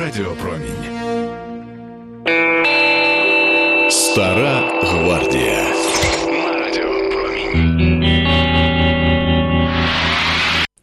Радіо 0.00 0.32
Промінь. 0.32 0.84
Стара 3.90 4.80
гвардія. 4.82 5.64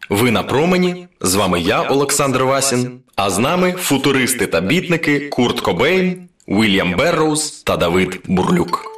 Ви 0.09 0.31
на 0.31 0.43
промені. 0.43 1.07
З 1.21 1.35
вами 1.35 1.59
я, 1.59 1.81
Олександр 1.81 2.43
Васін. 2.43 2.99
А 3.15 3.29
з 3.29 3.39
нами 3.39 3.71
футуристи 3.71 4.47
та 4.47 4.61
бітники 4.61 5.19
Курт 5.29 5.59
Кобейн, 5.59 6.29
Вільям 6.47 6.95
Берроуз 6.97 7.51
та 7.51 7.77
Давид 7.77 8.19
Бурлюк. 8.25 8.96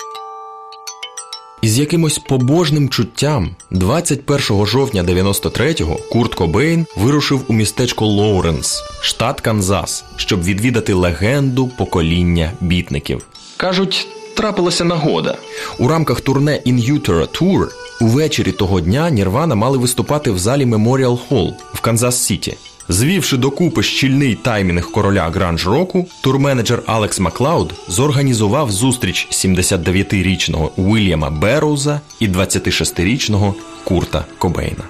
Із 1.61 1.79
якимось 1.79 2.17
побожним 2.17 2.89
чуттям 2.89 3.55
21 3.71 4.65
жовтня 4.65 5.03
93-го 5.03 5.95
Курт 6.11 6.35
Кобейн 6.35 6.85
вирушив 6.95 7.45
у 7.47 7.53
містечко 7.53 8.05
Лоуренс, 8.05 8.83
штат 9.01 9.41
Канзас, 9.41 10.05
щоб 10.15 10.43
відвідати 10.43 10.93
легенду 10.93 11.67
покоління 11.77 12.51
бітників. 12.61 13.25
Кажуть, 13.57 14.07
трапилася 14.35 14.83
нагода. 14.83 15.37
У 15.79 15.87
рамках 15.87 16.21
турне 16.21 16.61
In 16.65 16.93
Utero 16.93 17.41
Tour 17.41 17.67
увечері 18.01 18.51
того 18.51 18.81
дня 18.81 19.09
Нірвана 19.09 19.55
мали 19.55 19.77
виступати 19.77 20.31
в 20.31 20.39
залі 20.39 20.65
Memorial 20.65 21.19
Hall 21.29 21.53
в 21.73 21.79
Канзас 21.79 22.23
Сіті. 22.23 22.57
Звівши 22.91 23.37
докупи 23.37 23.83
щільний 23.83 24.35
таймінг 24.35 24.91
короля 24.91 25.29
гранж 25.29 25.67
року, 25.67 26.07
турменеджер 26.21 26.83
Алекс 26.85 27.19
Маклауд 27.19 27.73
зорганізував 27.87 28.71
зустріч 28.71 29.27
79-річного 29.31 30.71
Уільяма 30.75 31.29
Берроуза 31.29 32.01
і 32.19 32.27
26-річного 32.27 33.55
Курта 33.83 34.25
Кобейна. 34.37 34.83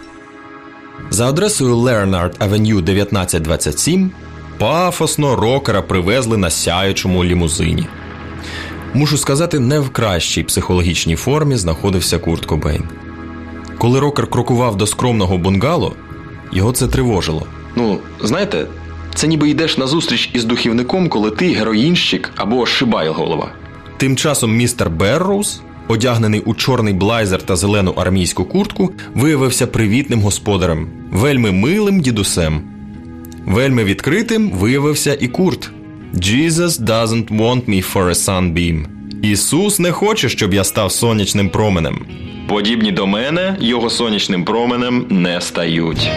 За 1.10 1.30
адресою 1.30 1.76
Leonard 1.76 2.38
Avenue 2.38 2.78
1927 2.78 4.12
пафосно 4.58 5.36
рокера 5.36 5.82
привезли 5.82 6.38
на 6.38 6.50
сяючому 6.50 7.24
лімузині. 7.26 7.86
Мушу 8.94 9.18
сказати, 9.18 9.60
не 9.60 9.80
в 9.80 9.90
кращій 9.90 10.44
психологічній 10.44 11.16
формі 11.16 11.56
знаходився 11.56 12.20
Курт 12.20 12.46
Кобейн. 12.46 12.84
Коли 13.78 14.00
рокер 14.00 14.28
крокував 14.28 14.78
до 14.78 14.88
скромного 14.88 15.38
бунгало, 15.38 15.96
його 16.52 16.72
це 16.72 16.88
тривожило. 16.88 17.48
Ну, 17.76 18.00
знаєте, 18.24 18.66
це 19.16 19.28
ніби 19.28 19.50
йдеш 19.50 19.78
на 19.78 19.88
зустріч 19.88 20.30
із 20.34 20.46
духівником, 20.46 21.10
коли 21.10 21.32
ти 21.32 21.54
героїнщик 21.54 22.32
або 22.36 22.66
шибайголова. 22.66 23.52
Тим 23.98 24.16
часом 24.16 24.56
містер 24.56 24.90
Берроуз, 24.90 25.62
одягнений 25.88 26.42
у 26.46 26.54
чорний 26.54 26.94
блейзер 26.94 27.42
та 27.42 27.56
зелену 27.56 27.94
армійську 27.98 28.46
куртку, 28.46 28.92
виявився 29.14 29.68
привітним 29.68 30.22
господарем, 30.22 30.88
вельми 31.12 31.52
милим 31.52 32.02
дідусем. 32.02 32.62
Вельми 33.46 33.84
відкритим 33.84 34.50
виявився 34.50 35.18
і 35.20 35.28
Курт. 35.28 35.72
Jesus 36.14 36.70
doesn't 36.70 37.38
want 37.38 37.70
me 37.70 37.94
for 37.94 38.10
a 38.10 38.14
sunbeam. 38.14 38.86
Ісус 39.22 39.80
не 39.80 39.92
хоче, 39.92 40.30
щоб 40.30 40.54
я 40.54 40.64
став 40.64 40.92
сонячним 40.92 41.50
променем. 41.50 42.06
Подібні 42.48 42.92
до 42.92 43.08
мене 43.08 43.58
його 43.60 43.90
сонячним 43.90 44.46
променем 44.46 45.06
не 45.10 45.42
стають. 45.42 46.10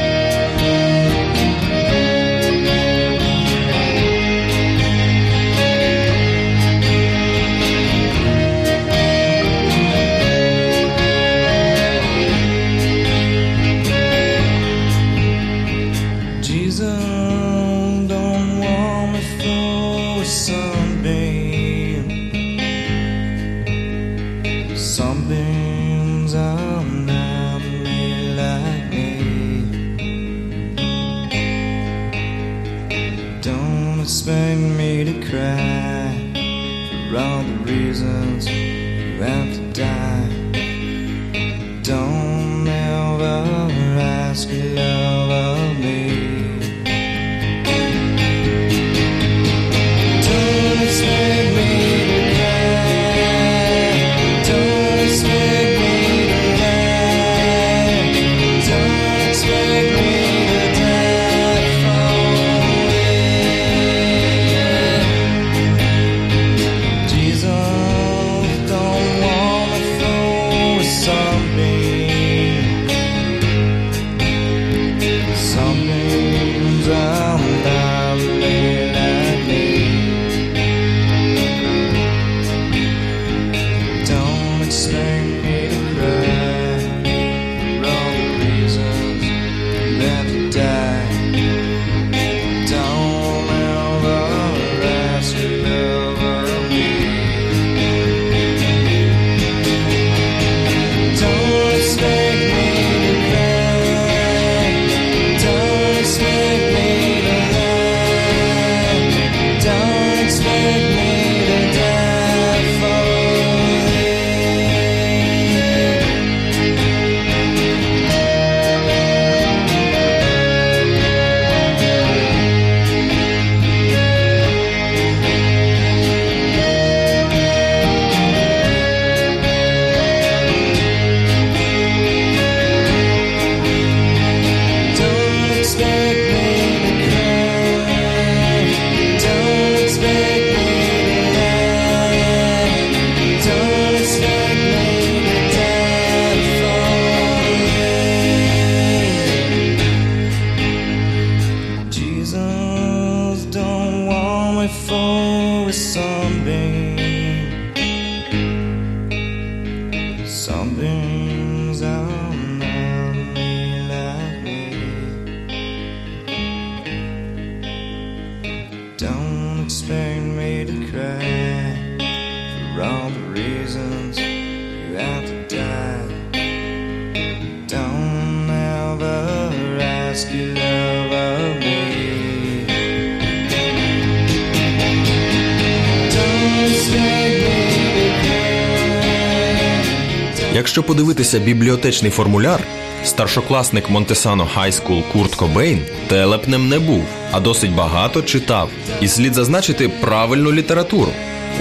Якщо 190.72 190.82
подивитися 190.82 191.38
бібліотечний 191.38 192.10
формуляр, 192.10 192.60
старшокласник 193.04 193.90
Монтесано 193.90 194.48
High 194.54 194.73
School 194.73 195.02
Курт 195.12 195.34
Кобейн 195.34 195.80
телепнем 196.08 196.68
не 196.68 196.78
був, 196.78 197.04
а 197.32 197.40
досить 197.40 197.74
багато 197.74 198.22
читав. 198.22 198.70
І 199.00 199.08
слід 199.08 199.34
зазначити 199.34 199.88
правильну 199.88 200.52
літературу: 200.52 201.12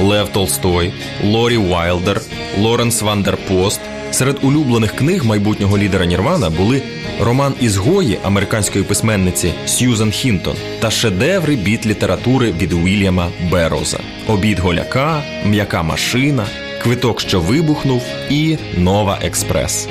Лев 0.02 0.30
Толстой, 0.30 0.94
Лорі 1.24 1.58
Уайлдер, 1.58 2.22
Лоренс 2.60 3.02
ван 3.02 3.23
дер 3.23 3.45
Пост. 3.45 3.82
Серед 4.12 4.38
улюблених 4.42 4.96
книг 4.96 5.26
майбутнього 5.26 5.78
лідера 5.78 6.06
Нірвана 6.06 6.50
були 6.50 6.82
роман 7.22 7.54
Ізгої 7.60 8.18
американської 8.24 8.84
письменниці 8.84 9.54
Сьюзан 9.66 10.12
Хінтон 10.12 10.56
та 10.80 10.92
шедеври 10.92 11.56
біт 11.56 11.86
літератури 11.86 12.52
від 12.52 12.74
Уільяма 12.74 13.30
Берроуза 13.52 14.00
Обід 14.28 14.60
голяка, 14.60 15.24
М'яка 15.46 15.84
машина, 15.84 16.46
Квиток, 16.84 17.22
що 17.22 17.40
вибухнув 17.40 18.02
і 18.30 18.58
Нова 18.78 19.20
Експрес. 19.22 19.88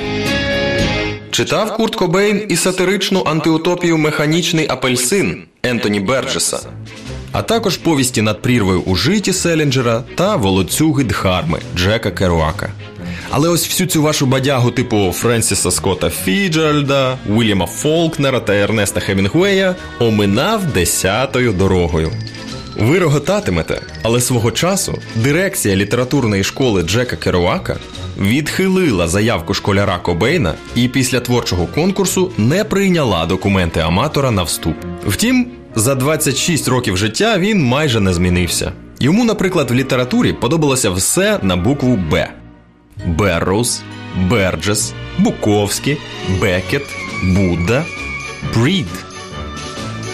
Читав 1.31 1.77
Курт 1.77 1.95
Кобейн 1.95 2.45
і 2.49 2.55
сатиричну 2.55 3.23
антиутопію 3.25 3.97
Механічний 3.97 4.65
апельсин 4.69 5.43
Ентоні 5.63 5.99
Берджеса, 5.99 6.59
а 7.31 7.41
також 7.41 7.77
повісті 7.77 8.21
над 8.21 8.41
прірвою 8.41 8.81
у 8.81 8.95
житті 8.95 9.33
Селінджера 9.33 10.03
та 10.15 10.35
волоцюги 10.35 11.03
Дхарми 11.03 11.59
Джека 11.77 12.11
Керуака. 12.11 12.69
Але 13.29 13.49
ось 13.49 13.67
всю 13.67 13.87
цю 13.87 14.01
вашу 14.01 14.25
бадягу 14.25 14.71
типу 14.71 15.11
Френсіса 15.11 15.71
Скотта 15.71 16.09
Фіцджеральда, 16.09 17.17
Уільяма 17.29 17.65
Фолкнера 17.65 18.39
та 18.39 18.53
Ернеста 18.55 18.99
Хемінгуея 18.99 19.75
оминав 19.99 20.65
десятою 20.65 21.53
дорогою. 21.53 22.11
Ви 22.79 22.99
роготатимете, 22.99 23.81
але 24.03 24.21
свого 24.21 24.51
часу 24.51 24.97
дирекція 25.15 25.75
літературної 25.75 26.43
школи 26.43 26.83
Джека 26.83 27.15
Керуака 27.15 27.77
відхилила 28.19 29.07
заявку 29.07 29.53
школяра 29.53 29.97
Кобейна 29.97 30.53
і 30.75 30.87
після 30.87 31.19
творчого 31.19 31.65
конкурсу 31.65 32.31
не 32.37 32.63
прийняла 32.63 33.25
документи 33.25 33.79
аматора 33.79 34.31
на 34.31 34.43
вступ. 34.43 34.75
Втім, 35.07 35.47
за 35.75 35.95
26 35.95 36.67
років 36.67 36.97
життя 36.97 37.37
він 37.37 37.63
майже 37.63 37.99
не 37.99 38.13
змінився. 38.13 38.71
Йому, 38.99 39.25
наприклад, 39.25 39.71
в 39.71 39.73
літературі 39.73 40.33
подобалося 40.33 40.89
все 40.89 41.39
на 41.41 41.55
букву 41.55 41.95
Б: 41.95 42.29
Берроуз, 43.05 43.81
Берджес, 44.29 44.93
Буковський, 45.17 45.97
Бекет, 46.41 46.85
Будда, 47.23 47.85
Брід. 48.55 48.87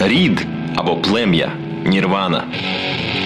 Рід 0.00 0.46
або 0.76 0.96
плем'я 0.96 1.52
Нірвана. 1.88 2.44
Стара 2.48 3.17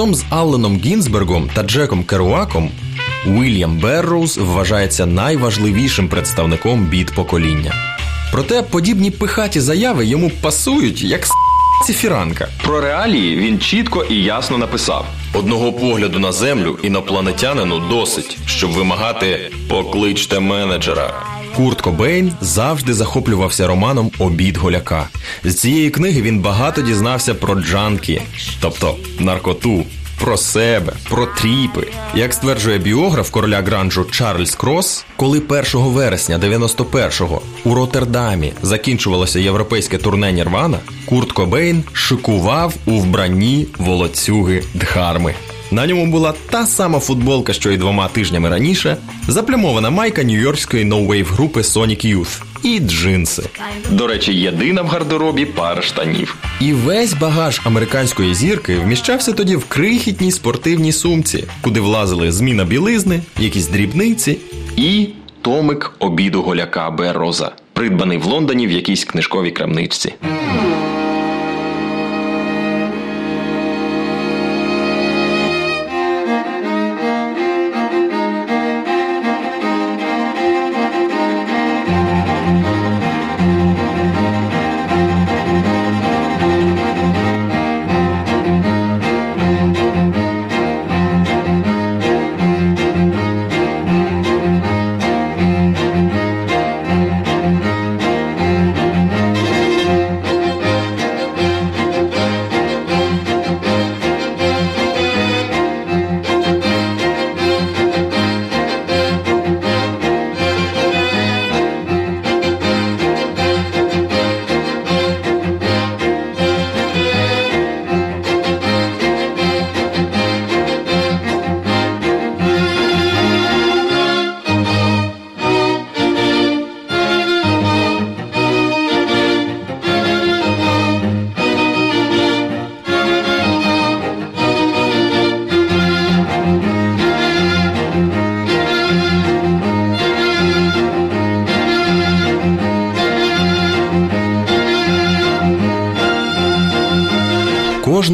Разом 0.00 0.14
з 0.14 0.24
Алленом 0.30 0.80
Гінзбергом 0.84 1.50
та 1.54 1.62
Джеком 1.62 2.04
Керуаком 2.04 2.70
Уільям 3.26 3.78
Берроуз 3.78 4.38
вважається 4.38 5.06
найважливішим 5.06 6.08
представником 6.08 6.84
біт 6.84 7.14
покоління. 7.14 7.74
Проте 8.32 8.62
подібні 8.62 9.10
пихаті 9.10 9.60
заяви 9.60 10.06
йому 10.06 10.30
пасують 10.30 11.02
як 11.02 11.24
с**ці 11.24 11.92
фіранка. 11.92 12.48
Про 12.62 12.80
реалії 12.80 13.36
він 13.36 13.58
чітко 13.58 14.04
і 14.10 14.14
ясно 14.14 14.58
написав: 14.58 15.06
одного 15.34 15.72
погляду 15.72 16.18
на 16.18 16.32
землю 16.32 16.78
інопланетянину 16.82 17.78
досить, 17.88 18.38
щоб 18.46 18.70
вимагати 18.70 19.50
покличте 19.68 20.40
менеджера. 20.40 21.39
Курт 21.60 21.80
Кобейн 21.80 22.32
завжди 22.40 22.94
захоплювався 22.94 23.66
романом 23.66 24.10
Обід 24.18 24.56
голяка. 24.56 25.08
З 25.44 25.54
цієї 25.54 25.90
книги 25.90 26.22
він 26.22 26.40
багато 26.40 26.82
дізнався 26.82 27.34
про 27.34 27.54
джанкі, 27.54 28.22
тобто 28.60 28.96
наркоту, 29.18 29.84
про 30.20 30.36
себе, 30.36 30.92
про 31.10 31.26
тріпи. 31.26 31.86
Як 32.14 32.34
стверджує 32.34 32.78
біограф 32.78 33.30
короля 33.30 33.62
гранжу 33.62 34.04
Чарльз 34.04 34.54
Крос, 34.54 35.04
коли 35.16 35.42
1 35.48 35.64
вересня 35.74 36.38
91-го 36.38 37.42
у 37.64 37.74
Роттердамі 37.74 38.52
закінчувалося 38.62 39.38
європейське 39.38 39.98
турне 39.98 40.32
Нірвана, 40.32 40.78
Курт 41.06 41.32
Кобейн 41.32 41.84
шикував 41.92 42.74
у 42.86 42.90
вбранні 42.90 43.66
волоцюги 43.78 44.62
Дхарми. 44.74 45.34
На 45.70 45.86
ньому 45.86 46.06
була 46.06 46.34
та 46.50 46.66
сама 46.66 46.98
футболка, 46.98 47.52
що 47.52 47.70
й 47.70 47.76
двома 47.76 48.08
тижнями 48.08 48.48
раніше, 48.48 48.96
заплямована 49.28 49.90
майка 49.90 50.22
нью-йоркської 50.22 50.84
ноу-вейв 50.84 51.26
групи 51.26 51.60
Sonic 51.60 52.16
Youth 52.16 52.42
і 52.62 52.78
джинси. 52.80 53.42
До 53.90 54.06
речі, 54.06 54.34
єдина 54.34 54.82
в 54.82 54.86
гардеробі 54.86 55.44
пара 55.44 55.82
штанів. 55.82 56.36
І 56.60 56.72
весь 56.72 57.14
багаж 57.14 57.60
американської 57.64 58.34
зірки 58.34 58.78
вміщався 58.78 59.32
тоді 59.32 59.56
в 59.56 59.64
крихітній 59.64 60.32
спортивній 60.32 60.92
сумці, 60.92 61.44
куди 61.60 61.80
влазили 61.80 62.32
зміна 62.32 62.64
білизни, 62.64 63.20
якісь 63.38 63.68
дрібниці 63.68 64.38
і 64.76 65.08
томик 65.42 65.92
обіду 65.98 66.42
голяка 66.42 66.90
Берроза, 66.90 67.52
придбаний 67.72 68.18
в 68.18 68.24
Лондоні 68.24 68.66
в 68.66 68.70
якійсь 68.70 69.04
книжковій 69.04 69.50
крамничці. 69.50 70.14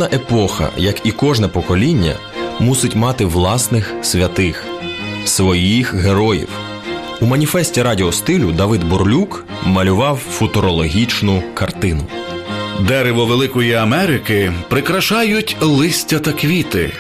Кожна 0.07 0.19
епоха, 0.19 0.69
як 0.77 1.07
і 1.07 1.13
кожне 1.13 1.49
покоління, 1.49 2.15
мусить 2.59 2.97
мати 2.97 3.25
власних 3.25 3.95
святих, 4.03 4.65
своїх 5.25 5.95
героїв. 5.95 6.49
У 7.21 7.27
маніфесті 7.27 7.83
радіостилю 7.83 8.53
Давид 8.53 8.85
Бурлюк 8.85 9.45
малював 9.65 10.17
футурологічну 10.17 11.43
картину. 11.55 12.03
Дерево 12.81 13.27
Великої 13.27 13.75
Америки 13.75 14.53
прикрашають 14.69 15.57
листя 15.61 16.19
та 16.19 16.33
квіти, 16.33 16.93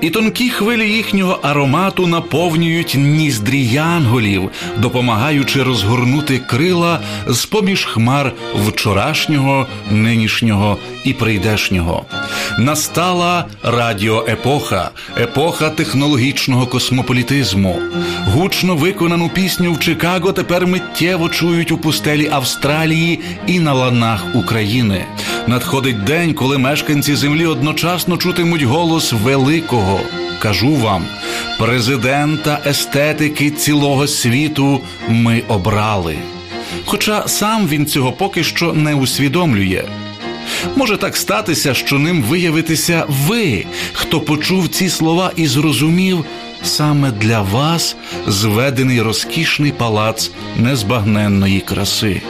і 0.00 0.10
тонкі 0.10 0.50
хвилі 0.50 0.88
їхнього 0.88 1.38
аромату 1.42 2.06
наповнюють 2.06 2.94
ніздрі 2.98 3.66
янголів, 3.66 4.50
допомагаючи 4.78 5.62
розгорнути 5.62 6.38
крила 6.38 7.00
з 7.26 7.46
поміж 7.46 7.84
хмар 7.84 8.32
вчорашнього, 8.66 9.66
нинішнього 9.90 10.78
і 11.04 11.12
прийдешнього. 11.12 12.04
Настала 12.58 13.44
радіоепоха, 13.62 14.90
епоха 15.20 15.70
технологічного 15.70 16.66
космополітизму. 16.66 17.78
Гучно 18.26 18.76
виконану 18.76 19.28
пісню 19.28 19.72
в 19.72 19.80
Чикаго 19.80 20.32
тепер 20.32 20.66
миттєво 20.66 21.28
чують 21.28 21.72
у 21.72 21.78
пустелі 21.78 22.28
Австралії 22.32 23.20
і 23.46 23.60
на 23.60 23.72
ланах 23.72 24.24
України. 24.34 25.04
Надходить 25.46 26.04
день, 26.04 26.34
коли 26.34 26.58
мешканці 26.58 27.14
землі 27.14 27.46
одночасно 27.46 28.16
чутимуть 28.16 28.62
голос 28.62 29.12
великого. 29.12 30.00
Кажу 30.38 30.74
вам, 30.74 31.04
президента 31.58 32.60
естетики 32.66 33.50
цілого 33.50 34.06
світу 34.06 34.80
ми 35.08 35.42
обрали. 35.48 36.16
Хоча 36.84 37.28
сам 37.28 37.68
він 37.68 37.86
цього 37.86 38.12
поки 38.12 38.44
що 38.44 38.72
не 38.72 38.94
усвідомлює. 38.94 39.84
Може 40.76 40.96
так 40.96 41.16
статися, 41.16 41.74
що 41.74 41.98
ним 41.98 42.22
виявитеся 42.22 43.04
ви, 43.08 43.64
хто 43.92 44.20
почув 44.20 44.68
ці 44.68 44.88
слова 44.88 45.32
і 45.36 45.46
зрозумів, 45.46 46.24
саме 46.62 47.10
для 47.10 47.42
вас 47.42 47.96
зведений 48.26 49.02
розкішний 49.02 49.72
палац 49.72 50.30
незбагненної 50.56 51.60
краси. 51.60 52.22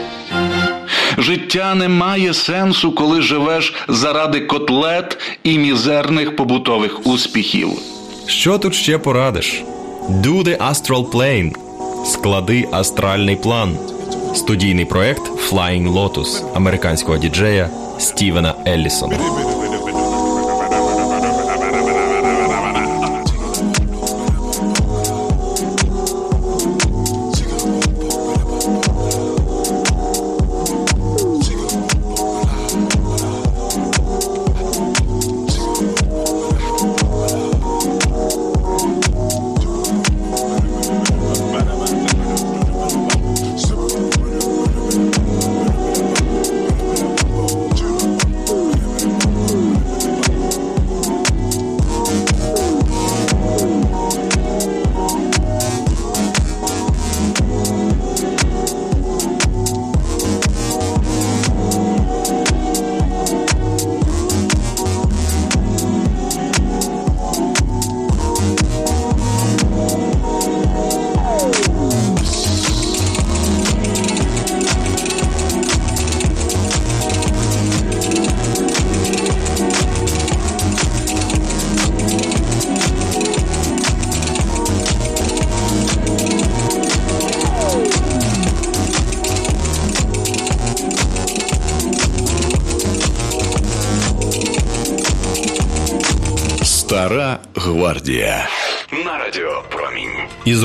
Життя 1.19 1.75
не 1.75 1.89
має 1.89 2.35
сенсу, 2.35 2.93
коли 2.93 3.23
живеш 3.23 3.75
заради 3.89 4.41
котлет 4.41 5.19
і 5.45 5.59
мізерних 5.59 6.37
побутових 6.37 7.07
успіхів. 7.07 7.69
Що 8.27 8.59
тут 8.59 8.75
ще 8.75 8.99
порадиш? 8.99 9.63
Do 10.11 10.43
the 10.45 10.57
Astral 10.71 11.11
Plane. 11.11 11.53
Склади 12.07 12.69
астральний 12.73 13.37
план. 13.37 13.79
Студійний 14.35 14.85
проект 14.85 15.23
Flying 15.51 15.93
Lotus 15.93 16.57
американського 16.57 17.19
діджея 17.19 17.71
Стівена 17.99 18.55
Еллісона. 18.67 19.19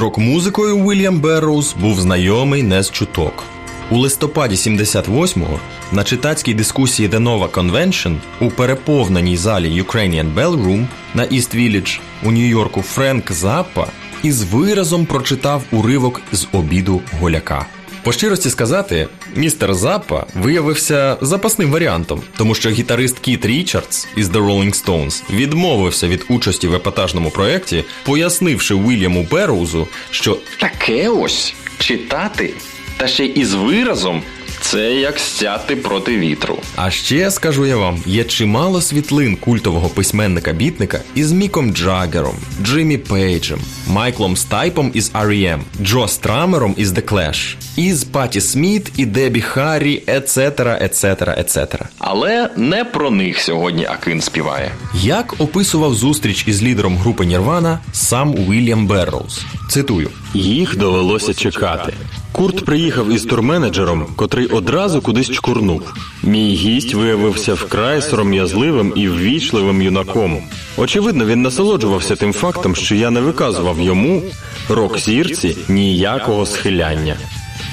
Рок-музикою 0.09 0.77
Уільям 0.77 1.19
Берроуз 1.19 1.75
був 1.81 2.01
знайомий 2.01 2.63
не 2.63 2.83
з 2.83 2.91
чуток. 2.91 3.43
У 3.91 3.97
листопаді 3.97 4.55
78-го 4.55 5.59
на 5.91 6.03
читацькій 6.03 6.53
дискусії 6.53 7.09
The 7.09 7.19
Nova 7.19 7.49
Convention 7.49 8.15
у 8.41 8.49
переповненій 8.49 9.37
залі 9.37 9.83
Ukrainian 9.83 10.33
Bellroom 10.35 10.85
на 11.13 11.23
East 11.23 11.55
Village 11.55 11.99
у 12.23 12.31
Нью-Йорку 12.31 12.81
Френк 12.81 13.31
Заппа 13.31 13.87
із 14.23 14.43
виразом 14.43 15.05
прочитав 15.05 15.63
уривок 15.71 16.21
з 16.31 16.47
обіду 16.51 17.01
голяка. 17.19 17.65
По 18.03 18.11
щирості 18.11 18.49
сказати, 18.49 19.07
містер 19.39 19.74
Запа 19.74 20.25
виявився 20.36 21.17
запасним 21.22 21.72
варіантом, 21.72 22.22
тому 22.38 22.55
що 22.55 22.69
гітарист 22.69 23.19
Кіт 23.19 23.46
Річардс 23.46 24.08
із 24.15 24.29
The 24.29 24.46
Rolling 24.46 24.86
Stones 24.86 25.24
відмовився 25.34 26.08
від 26.08 26.25
участі 26.29 26.67
в 26.67 26.74
епатажному 26.74 27.29
проєкті, 27.29 27.84
пояснивши 28.03 28.74
Уільяму 28.74 29.27
Берроузу, 29.31 29.88
що 30.12 30.38
таке 30.60 31.10
ось 31.10 31.53
читати, 31.77 32.53
та 32.98 33.08
ще 33.08 33.25
й 33.25 33.39
із 33.39 33.53
виразом. 33.53 34.24
Це 34.69 34.93
як 34.95 35.19
сцяти 35.19 35.75
проти 35.75 36.17
вітру. 36.17 36.57
А 36.75 36.91
ще 36.91 37.31
скажу 37.31 37.65
я 37.65 37.77
вам, 37.77 38.03
є 38.05 38.23
чимало 38.23 38.81
світлин 38.81 39.35
культового 39.35 39.89
письменника-бітника 39.89 40.99
із 41.15 41.31
Міком 41.31 41.73
Джаггером, 41.73 42.35
Джиммі 42.63 42.97
Пейджем, 42.97 43.59
Майклом 43.88 44.38
Стайпом 44.38 44.91
із 44.93 45.11
R.E.M., 45.11 45.59
Джо 45.81 46.07
Страмером 46.07 46.73
із 46.77 46.91
The 46.91 47.01
Clash, 47.01 47.55
із 47.77 48.03
Паті 48.03 48.41
Сміт 48.41 48.91
і 48.97 49.05
Дебі 49.05 49.41
Харрі, 49.41 50.03
et 50.07 50.23
cetera, 50.23 50.79
et 50.81 50.93
cetera, 50.93 51.35
et 51.39 51.50
cetera. 51.50 51.85
Але 51.97 52.49
не 52.55 52.85
про 52.85 53.11
них 53.11 53.39
сьогодні 53.39 53.85
акин 53.85 54.21
співає. 54.21 54.71
Як 54.93 55.35
описував 55.39 55.93
зустріч 55.93 56.47
із 56.47 56.63
лідером 56.63 56.97
групи 56.97 57.25
Нірвана 57.25 57.79
сам 57.91 58.35
Уільям 58.47 58.88
Берроуз? 58.88 59.45
Цитую: 59.69 60.09
Їх 60.33 60.77
довелося 60.77 61.33
чекати. 61.33 61.93
Курт 62.31 62.65
приїхав 62.65 63.12
із 63.12 63.24
турменеджером, 63.24 64.05
котрий 64.15 64.48
одразу 64.48 65.01
кудись 65.01 65.29
чкурнув. 65.29 65.93
Мій 66.24 66.53
гість 66.53 66.93
виявився 66.93 67.53
вкрай 67.53 68.01
сором'язливим 68.01 68.93
і 68.95 69.09
ввічливим 69.09 69.81
юнаком. 69.81 70.38
Очевидно, 70.77 71.25
він 71.25 71.41
насолоджувався 71.41 72.15
тим 72.15 72.33
фактом, 72.33 72.75
що 72.75 72.95
я 72.95 73.09
не 73.12 73.21
виказував 73.21 73.81
йому, 73.81 74.24
рок-зірці, 74.69 75.57
ніякого 75.69 76.45
схиляння. 76.45 77.15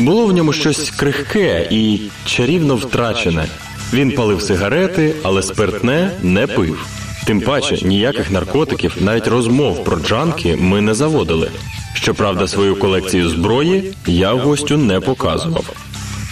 Було 0.00 0.26
в 0.26 0.32
ньому 0.32 0.52
щось 0.52 0.90
крихке 0.90 1.68
і 1.70 2.00
чарівно 2.24 2.76
втрачене. 2.76 3.46
Він 3.92 4.10
палив 4.10 4.42
сигарети, 4.42 5.14
але 5.22 5.42
спиртне 5.42 6.10
не 6.22 6.46
пив. 6.46 6.86
Тим 7.26 7.40
паче 7.40 7.86
ніяких 7.86 8.30
наркотиків, 8.30 8.96
навіть 9.00 9.28
розмов 9.28 9.84
про 9.84 9.96
джанки 9.96 10.56
ми 10.56 10.80
не 10.80 10.94
заводили. 10.94 11.50
Щоправда, 11.96 12.48
свою 12.48 12.76
колекцію 12.76 13.28
зброї 13.28 13.94
я 14.06 14.32
гостю 14.32 14.76
не 14.76 15.00
показував. 15.00 15.64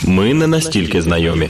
Ми 0.05 0.35
не 0.35 0.47
настільки 0.47 1.03
знайомі. 1.03 1.49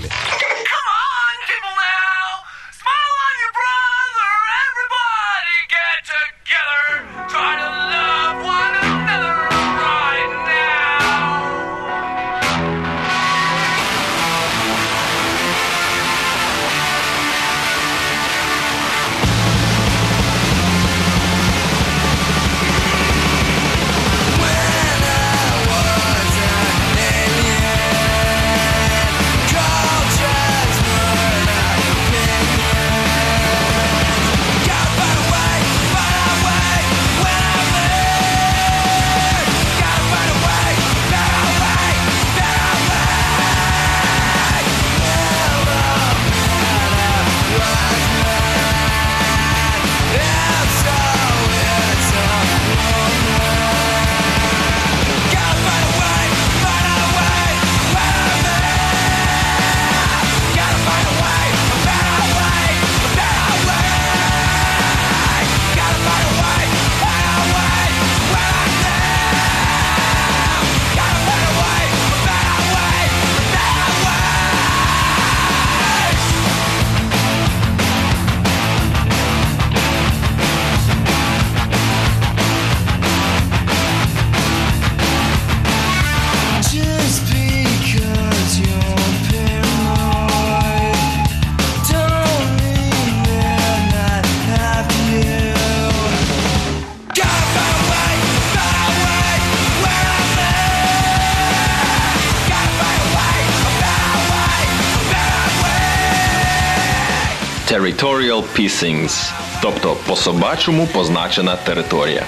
Territorial 108.35 108.43
Pissings, 108.59 109.33
тобто 109.63 109.97
по-собачому 110.07 110.87
позначена 110.87 111.57
територія. 111.57 112.27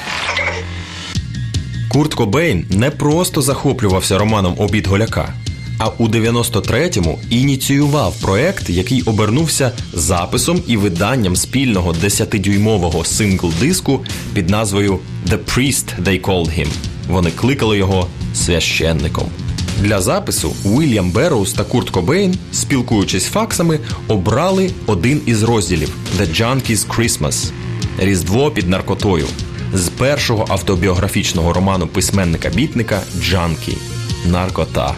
Курт 1.88 2.14
Кобейн 2.14 2.66
не 2.71 2.90
просто 2.90 3.42
захоплювався 3.42 4.19
романом 4.19 4.55
Обід 4.59 4.87
Голяка, 4.87 5.35
а 5.79 5.88
у 5.88 6.09
93-му 6.09 7.19
ініціював 7.31 8.21
проект, 8.21 8.71
який 8.71 9.03
обернувся 9.03 9.73
записом 9.92 10.62
і 10.66 10.77
виданням 10.77 11.37
спільного 11.37 11.92
10-дюймового 11.92 13.05
сингл-диску 13.05 14.01
під 14.35 14.51
назвою 14.51 14.99
The 15.29 15.38
Priest 15.38 16.03
They 16.03 16.21
Called 16.21 16.59
Him. 16.59 16.69
Вони 17.09 17.31
кликали 17.31 17.79
його 17.79 18.07
священником. 18.35 19.31
Для 19.81 20.01
запису 20.01 20.53
Уільям 20.65 21.11
Берроуз 21.11 21.53
та 21.53 21.65
Курт 21.65 21.91
Кобейн, 21.91 22.35
спілкуючись 22.53 23.25
факсами, 23.25 23.81
обрали 24.09 24.71
один 24.87 25.21
із 25.27 25.43
розділів 25.43 25.97
The 26.19 26.41
Junkie's 26.41 26.87
Christmas 26.87 27.51
Різдво 27.99 28.51
під 28.51 28.69
наркотою 28.69 29.27
з 29.75 29.89
першого 29.89 30.47
автобіографічного 30.49 31.53
роману 31.53 31.87
письменника-бітника 31.87 33.01
Джанкі 33.21 33.79
Наркота. 34.27 34.95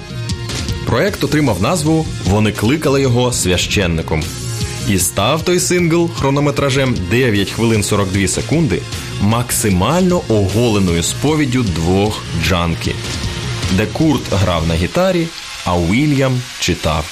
Проект 0.86 1.24
отримав 1.24 1.62
назву 1.62 2.06
Вони 2.24 2.52
кликали 2.52 3.00
його 3.00 3.32
священником. 3.32 4.22
І 4.88 4.98
став 4.98 5.42
той 5.42 5.60
сингл 5.60 6.10
хронометражем 6.18 6.96
9 7.10 7.50
хвилин 7.50 7.82
42 7.82 8.28
секунди 8.28 8.82
максимально 9.20 10.20
оголеною 10.28 11.02
сповіддю 11.02 11.62
двох 11.62 12.22
джанкі, 12.44 12.94
де 13.72 13.86
Курт 13.86 14.32
грав 14.32 14.66
на 14.66 14.74
гітарі, 14.74 15.26
а 15.64 15.76
Уільям 15.76 16.40
читав. 16.58 17.04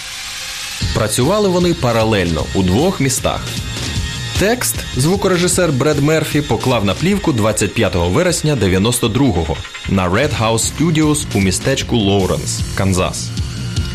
Працювали 0.94 1.48
вони 1.48 1.74
паралельно 1.74 2.44
у 2.54 2.62
двох 2.62 3.00
містах. 3.00 3.40
Текст 4.38 4.74
звукорежисер 4.96 5.72
Бред 5.72 6.00
Мерфі 6.00 6.40
поклав 6.40 6.84
на 6.84 6.94
плівку 6.94 7.32
25 7.32 7.94
вересня 7.94 8.56
92-го 8.56 9.56
на 9.88 10.08
Red 10.08 10.40
House 10.40 10.72
Studios 10.78 11.26
у 11.34 11.40
містечку 11.40 11.96
Лоуренс, 11.96 12.60
Канзас. 12.74 13.30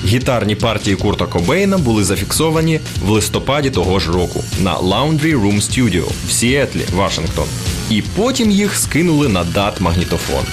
Гітарні 0.06 0.56
партії 0.56 0.96
Курта 0.96 1.26
Кобейна 1.26 1.78
були 1.78 2.04
зафіксовані 2.04 2.80
в 3.06 3.10
листопаді 3.10 3.70
того 3.70 4.00
ж 4.00 4.12
року 4.12 4.44
на 4.60 4.78
Laundry 4.78 5.42
Room 5.42 5.56
Studio 5.56 6.04
в 6.28 6.32
Сіетлі, 6.32 6.82
Вашингтон. 6.96 7.46
І 7.90 8.02
потім 8.02 8.52
їх 8.52 8.76
скинули 8.76 9.28
на 9.28 9.44
дат 9.44 9.82
магнітофон. 9.82 10.44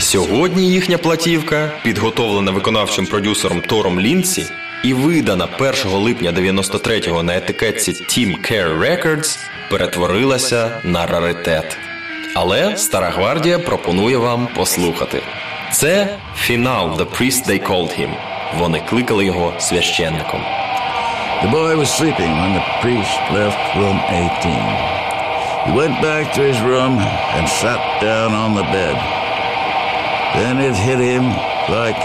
Сьогодні 0.00 0.70
їхня 0.70 0.98
платівка, 0.98 1.70
підготовлена 1.82 2.50
виконавчим 2.50 3.06
продюсером 3.06 3.60
Тором 3.60 4.00
Лінсі 4.00 4.46
і 4.84 4.94
видана 4.94 5.48
1 5.58 5.74
липня 5.92 6.32
93-го 6.32 7.22
на 7.22 7.36
етикетці 7.36 7.92
Team 7.92 8.52
Care 8.52 8.78
Records, 8.78 9.38
перетворилася 9.70 10.80
на 10.84 11.06
раритет. 11.06 11.76
Але 12.34 12.76
Стара 12.76 13.10
Гвардія 13.10 13.58
пропонує 13.58 14.16
вам 14.16 14.48
послухати. 14.56 15.22
Це 15.72 16.18
фінал 16.36 16.88
The 16.90 17.04
Priest 17.04 17.50
They 17.50 17.68
Called 17.68 18.00
Him. 18.00 18.10
Вони 18.58 18.82
кликали 18.90 19.24
його 19.24 19.52
священником. 19.58 20.40
The 21.42 21.50
boy 21.50 21.76
was 21.76 21.90
sleeping 22.00 22.32
when 22.40 22.52
the 22.58 22.66
priest 22.82 23.18
left 23.32 23.60
room 23.76 23.98
18. 24.10 24.98
He 25.66 25.72
went 25.80 26.02
back 26.02 26.24
to 26.34 26.40
his 26.50 26.58
room 26.70 26.94
and 27.36 27.46
sat 27.48 27.80
down 28.02 28.30
on 28.44 28.54
the 28.54 28.66
bed. 28.76 29.17
Then 30.35 30.57
it 30.59 30.75
hit 30.75 30.99
him 30.99 31.25
like 31.69 31.99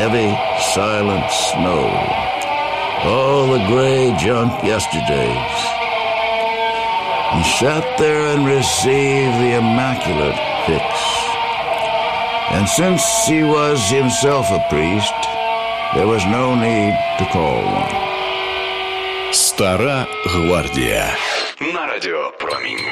heavy, 0.00 0.30
silent 0.74 1.30
snow. 1.30 1.84
All 3.04 3.46
the 3.54 3.62
gray 3.70 4.14
junk 4.18 4.52
yesterdays. 4.64 5.56
He 7.34 7.42
sat 7.60 7.84
there 7.98 8.24
and 8.32 8.46
received 8.46 9.36
the 9.42 9.52
immaculate 9.62 10.38
fix. 10.66 10.86
And 12.56 12.66
since 12.68 13.02
he 13.26 13.42
was 13.42 13.78
himself 13.90 14.46
a 14.50 14.64
priest, 14.70 15.18
there 15.94 16.06
was 16.06 16.24
no 16.26 16.54
need 16.54 16.94
to 17.18 17.24
call 17.32 17.62
one. 17.82 17.94
Стара 19.32 20.06
гвардія. 20.26 21.16
На 21.74 21.86
радіо 21.86 22.32
Промінь. 22.40 22.86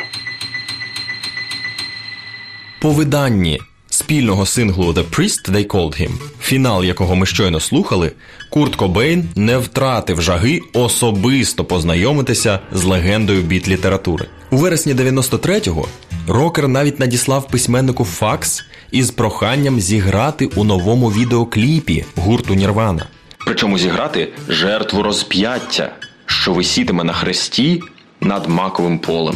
По 2.78 2.90
виданні 2.90 3.60
спільного 3.99 4.45
синглу 4.45 4.91
The 4.91 5.03
Priest 5.03 5.51
They 5.51 5.67
Called 5.67 6.01
Him, 6.01 6.11
фінал 6.41 6.83
якого 6.83 7.15
ми 7.15 7.25
щойно 7.25 7.59
слухали, 7.59 8.11
Курт 8.49 8.75
Кобейн 8.75 9.29
не 9.35 9.57
втратив 9.57 10.21
жаги 10.21 10.61
особисто 10.73 11.65
познайомитися 11.65 12.59
з 12.71 12.83
легендою 12.83 13.41
біт-літератури. 13.41 14.25
У 14.51 14.57
вересні 14.57 14.93
93-го 14.93 15.87
рокер 16.27 16.67
навіть 16.67 16.99
надіслав 16.99 17.47
письменнику 17.47 18.05
факс 18.05 18.63
із 18.91 19.11
проханням 19.11 19.79
зіграти 19.79 20.45
у 20.45 20.63
новому 20.63 21.09
відеокліпі 21.09 22.05
гурту 22.15 22.53
Нірвана. 22.53 23.05
Причому 23.45 23.77
зіграти 23.77 24.33
жертву 24.47 25.03
розп'яття, 25.03 25.91
що 26.25 26.53
висітиме 26.53 27.03
на 27.03 27.13
хресті 27.13 27.81
над 28.21 28.49
маковим 28.49 28.99
полем. 28.99 29.35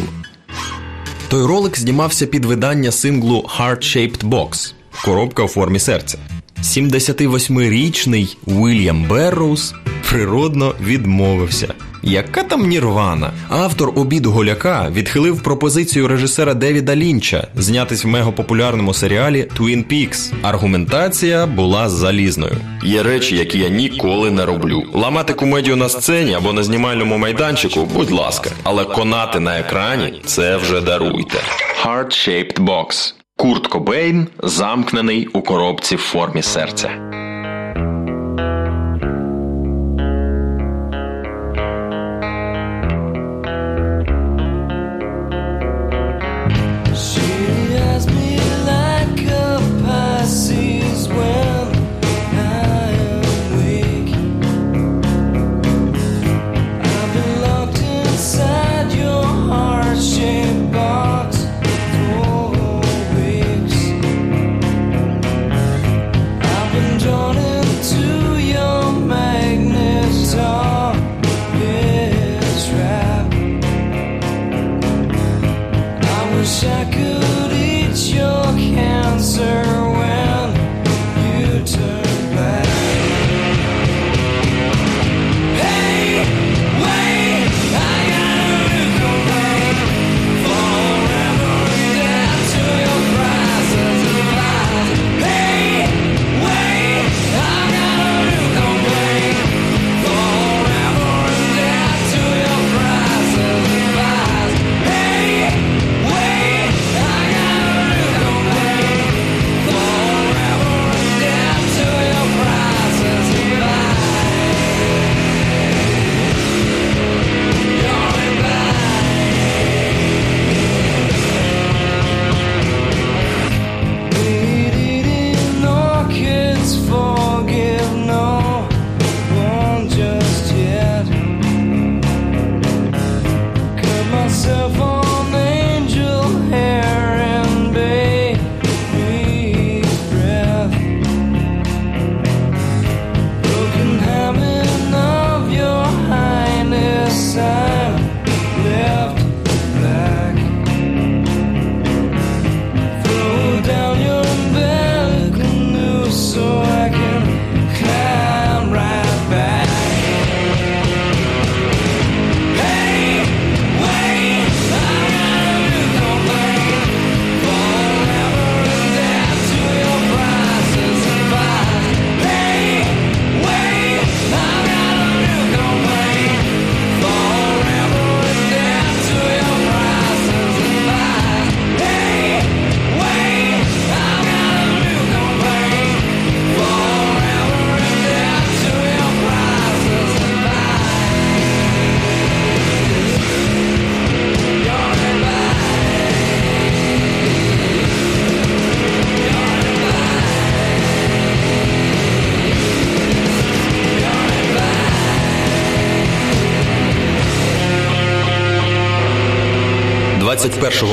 Той 1.33 1.45
ролик 1.45 1.77
знімався 1.77 2.25
під 2.25 2.45
видання 2.45 2.91
синглу 2.91 3.49
Heart-Shaped 3.57 4.29
Box 4.29 4.73
коробка 5.05 5.43
у 5.43 5.47
формі 5.47 5.79
серця. 5.79 6.17
78-річний 6.61 8.37
Уільям 8.45 9.03
Берроуз 9.09 9.73
природно 10.09 10.75
відмовився. 10.83 11.73
Яка 12.05 12.43
там 12.43 12.67
Нірвана? 12.67 13.31
Автор 13.49 13.91
обіду 13.95 14.31
голяка 14.31 14.89
відхилив 14.91 15.43
пропозицію 15.43 16.07
режисера 16.07 16.53
Девіда 16.53 16.95
Лінча 16.95 17.47
знятись 17.55 18.05
в 18.05 18.07
мегапопулярному 18.07 18.93
серіалі 18.93 19.47
Twin 19.59 19.85
Peaks. 19.85 20.33
Аргументація 20.41 21.45
була 21.45 21.89
залізною. 21.89 22.57
Є 22.83 23.03
речі, 23.03 23.35
які 23.35 23.59
я 23.59 23.69
ніколи 23.69 24.31
не 24.31 24.45
роблю. 24.45 24.83
Ламати 24.93 25.33
комедію 25.33 25.75
на 25.75 25.89
сцені 25.89 26.33
або 26.33 26.53
на 26.53 26.63
знімальному 26.63 27.17
майданчику, 27.17 27.85
будь 27.85 28.11
ласка, 28.11 28.49
але 28.63 28.85
конати 28.85 29.39
на 29.39 29.59
екрані 29.59 30.21
це 30.25 30.57
вже 30.57 30.81
даруйте. 30.81 31.37
Heart-Shaped 31.85 32.59
Box. 32.59 33.13
Курт 33.37 33.67
Кобейн 33.67 34.27
замкнений 34.43 35.27
у 35.27 35.41
коробці 35.41 35.95
в 35.95 35.99
формі 35.99 36.41
серця. 36.41 36.89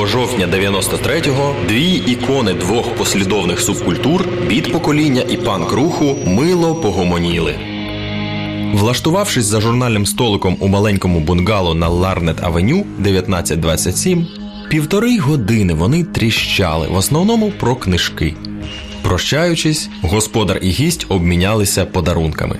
Жовтня 0.05 0.47
93-го 0.47 1.55
дві 1.67 1.91
ікони 2.07 2.53
двох 2.53 2.95
послідовних 2.95 3.59
субкультур 3.59 4.27
біт 4.47 4.71
покоління 4.71 5.23
і 5.29 5.37
панк 5.37 5.71
руху 5.71 6.17
мило 6.25 6.75
погомоніли. 6.75 7.55
Влаштувавшись 8.73 9.45
за 9.45 9.61
журнальним 9.61 10.05
столиком 10.05 10.57
у 10.59 10.67
маленькому 10.67 11.19
бунгало 11.19 11.73
на 11.73 11.87
Ларнет 11.87 12.43
Авеню 12.43 12.79
1927, 12.79 14.27
півтори 14.69 15.19
години 15.19 15.73
вони 15.73 16.03
тріщали, 16.03 16.87
в 16.87 16.95
основному 16.95 17.51
про 17.51 17.75
книжки. 17.75 18.35
Прощаючись, 19.01 19.89
господар 20.01 20.59
і 20.61 20.69
гість 20.69 21.05
обмінялися 21.09 21.85
подарунками. 21.85 22.59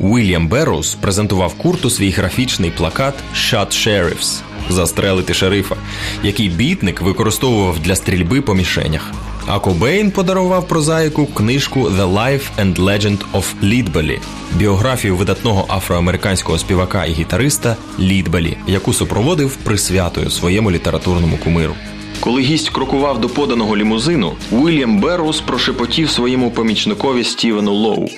Уільям 0.00 0.48
Берроуз 0.48 0.94
презентував 0.94 1.54
Курту 1.54 1.90
свій 1.90 2.10
графічний 2.10 2.70
плакат 2.70 3.14
«Shot 3.34 3.66
Sheriffs» 3.66 4.40
застрелити 4.68 5.34
шерифа, 5.34 5.76
який 6.22 6.48
бітник 6.48 7.00
використовував 7.00 7.78
для 7.78 7.96
стрільби 7.96 8.40
по 8.40 8.54
мішенях. 8.54 9.10
А 9.46 9.58
Кобейн 9.58 10.10
подарував 10.10 10.68
прозаїку 10.68 11.26
книжку 11.26 11.80
«The 11.80 12.14
Life 12.14 12.42
and 12.58 12.76
Legend 12.76 13.18
of 13.34 13.44
Лідбелі» 13.62 14.20
біографію 14.56 15.16
видатного 15.16 15.66
афроамериканського 15.68 16.58
співака 16.58 17.04
і 17.04 17.12
гітариста 17.12 17.76
Лідбелі, 17.98 18.56
яку 18.66 18.92
супроводив 18.92 19.56
присвятою 19.56 20.30
своєму 20.30 20.70
літературному 20.70 21.36
кумиру. 21.36 21.74
Коли 22.20 22.42
гість 22.42 22.70
крокував 22.70 23.20
до 23.20 23.28
поданого 23.28 23.76
лімузину, 23.76 24.32
Уільям 24.50 25.00
Берроуз 25.00 25.40
прошепотів 25.40 26.10
своєму 26.10 26.50
помічникові 26.50 27.24
Стівену 27.24 27.72
Лоу. 27.72 28.08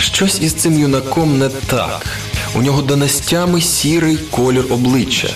Щось 0.00 0.42
із 0.42 0.54
цим 0.54 0.78
юнаком 0.78 1.38
не 1.38 1.48
так. 1.48 2.06
У 2.56 2.62
нього 2.62 2.82
до 2.82 2.96
нестями 2.96 3.60
сірий 3.60 4.16
колір 4.30 4.64
обличчя. 4.70 5.28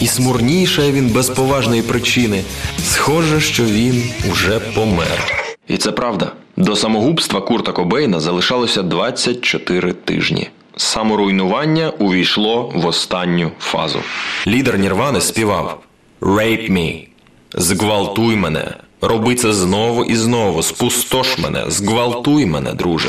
І 0.00 0.06
смурнішає 0.06 0.92
він 0.92 1.08
без 1.08 1.30
поважної 1.30 1.82
причини. 1.82 2.42
Схоже, 2.84 3.40
що 3.40 3.64
він 3.64 4.02
уже 4.32 4.60
помер. 4.60 5.46
І 5.68 5.76
це 5.76 5.92
правда. 5.92 6.32
До 6.56 6.76
самогубства 6.76 7.40
Курта 7.40 7.72
Кобейна 7.72 8.20
залишалося 8.20 8.82
24 8.82 9.92
тижні. 9.92 10.48
Саморуйнування 10.76 11.90
увійшло 11.98 12.72
в 12.74 12.86
останню 12.86 13.50
фазу. 13.58 13.98
Лідер 14.46 14.78
Нірвани 14.78 15.20
співав 15.20 15.80
«Rape 16.20 16.72
me», 16.72 17.06
зґвалтуй 17.54 18.36
мене, 18.36 18.74
роби 19.00 19.34
це 19.34 19.52
знову 19.52 20.04
і 20.04 20.16
знову, 20.16 20.62
спустош 20.62 21.38
мене, 21.38 21.64
зґвалтуй 21.68 22.46
мене, 22.46 22.72
друже. 22.72 23.08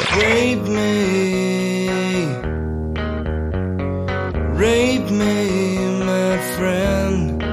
Rape 4.56 5.12
me. 5.12 5.78
My 6.06 6.38
friend. 6.56 7.44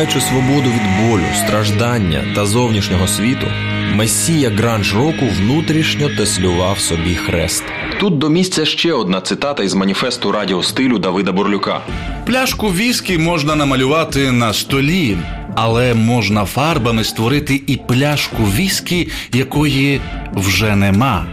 Me! 0.00 0.10
Шукаючи 0.10 0.26
свободу 0.26 0.70
від 0.70 1.08
болю, 1.08 1.24
страждання 1.34 2.24
та 2.34 2.46
зовнішнього 2.46 3.08
світу, 3.08 3.46
месія 3.94 4.50
гранж 4.50 4.94
року 4.94 5.26
внутрішньо 5.38 6.08
теслював 6.08 6.78
собі 6.78 7.14
хрест. 7.14 7.64
Тут 8.00 8.18
до 8.18 8.28
місця 8.28 8.64
ще 8.64 8.92
одна 8.92 9.20
цитата 9.20 9.62
із 9.62 9.74
маніфесту 9.74 10.32
радіостилю 10.32 10.98
Давида 10.98 11.32
Бурлюка. 11.32 11.80
Пляшку 12.26 12.68
віскі 12.68 13.18
можна 13.18 13.54
намалювати 13.54 14.32
на 14.32 14.52
столі, 14.52 15.16
але 15.54 15.94
можна 15.94 16.44
фарбами 16.44 17.04
створити 17.04 17.62
і 17.66 17.76
пляшку 17.76 18.42
віскі, 18.42 19.08
якої 19.32 20.00
вже 20.34 20.76
нема. 20.76 21.26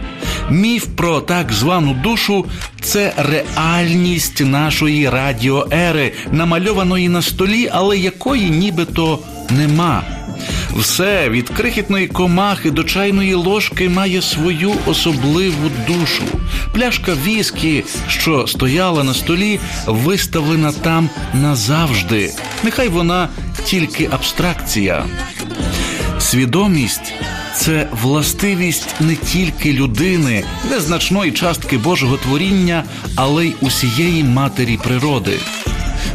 Міф 0.50 0.86
про 0.96 1.20
так 1.20 1.52
звану 1.52 1.94
душу 2.02 2.44
це 2.88 3.12
реальність 3.16 4.40
нашої 4.40 5.08
радіоери, 5.08 6.12
намальованої 6.32 7.08
на 7.08 7.22
столі, 7.22 7.70
але 7.72 7.98
якої 7.98 8.50
нібито 8.50 9.18
нема. 9.50 10.02
Все 10.76 11.28
від 11.28 11.48
крихітної 11.48 12.06
комахи 12.06 12.70
до 12.70 12.84
чайної 12.84 13.34
ложки 13.34 13.88
має 13.88 14.22
свою 14.22 14.72
особливу 14.86 15.70
душу. 15.88 16.22
Пляшка 16.74 17.16
віскі, 17.26 17.84
що 18.08 18.46
стояла 18.46 19.04
на 19.04 19.14
столі, 19.14 19.60
виставлена 19.86 20.72
там 20.72 21.10
назавжди. 21.34 22.32
Нехай 22.64 22.88
вона 22.88 23.28
тільки 23.64 24.08
абстракція. 24.12 25.04
Свідомість 26.18 27.12
це 27.58 27.88
властивість 28.02 28.94
не 29.00 29.16
тільки 29.16 29.72
людини, 29.72 30.44
незначної 30.70 31.32
частки 31.32 31.78
Божого 31.78 32.16
творіння, 32.16 32.84
але 33.16 33.46
й 33.46 33.54
усієї 33.60 34.24
матері 34.24 34.78
природи. 34.84 35.32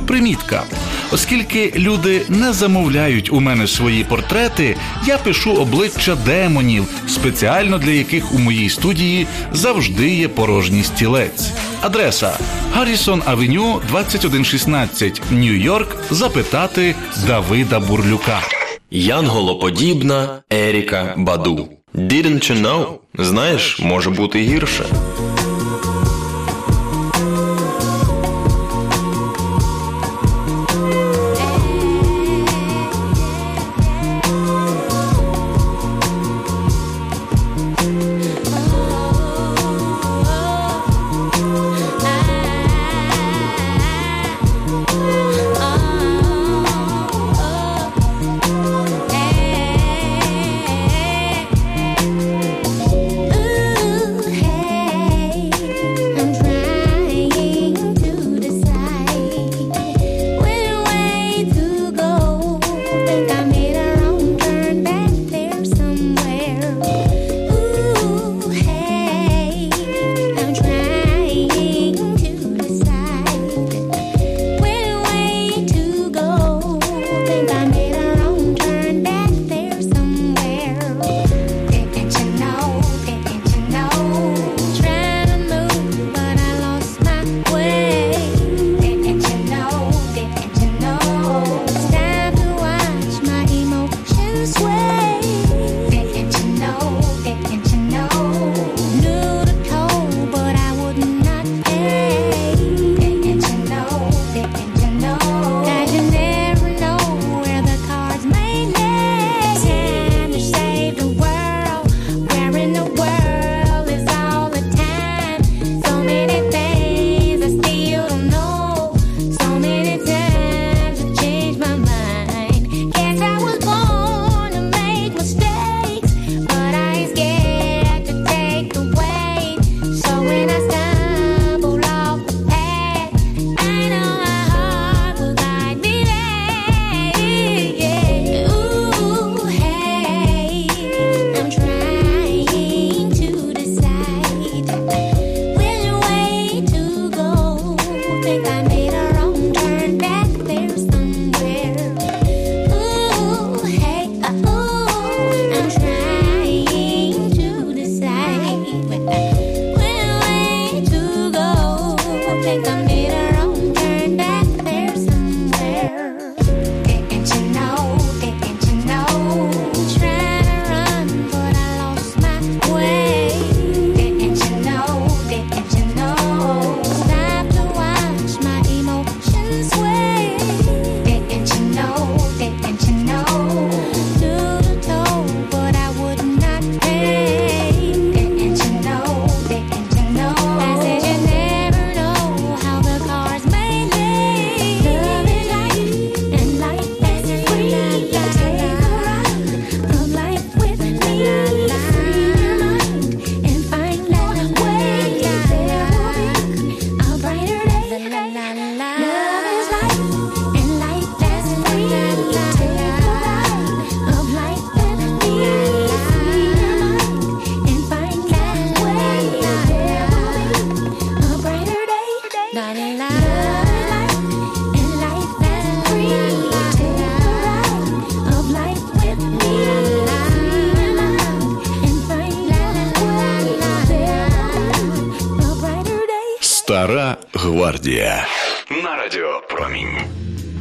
Примітка. 0.07 0.63
Оскільки 1.11 1.73
люди 1.75 2.21
не 2.29 2.53
замовляють 2.53 3.33
у 3.33 3.39
мене 3.39 3.67
свої 3.67 4.03
портрети, 4.03 4.75
я 5.05 5.17
пишу 5.17 5.53
обличчя 5.53 6.15
демонів, 6.15 6.87
спеціально 7.07 7.77
для 7.77 7.91
яких 7.91 8.33
у 8.33 8.39
моїй 8.39 8.69
студії 8.69 9.27
завжди 9.51 10.09
є 10.09 10.27
порожній 10.27 10.83
стілець. 10.83 11.51
Адреса 11.81 12.37
Гаррісон 12.73 13.23
Авеню 13.25 13.81
2116, 13.87 15.21
Нью-Йорк. 15.31 15.97
Запитати 16.11 16.95
Давида 17.27 17.79
Бурлюка. 17.79 18.62
Янголоподібна 18.95 20.41
Еріка 20.49 21.13
Баду. 21.17 21.67
Didn't 21.95 22.51
you 22.51 22.61
know? 22.61 22.85
Знаєш, 23.17 23.79
може 23.79 24.09
бути 24.09 24.39
гірше. 24.39 24.85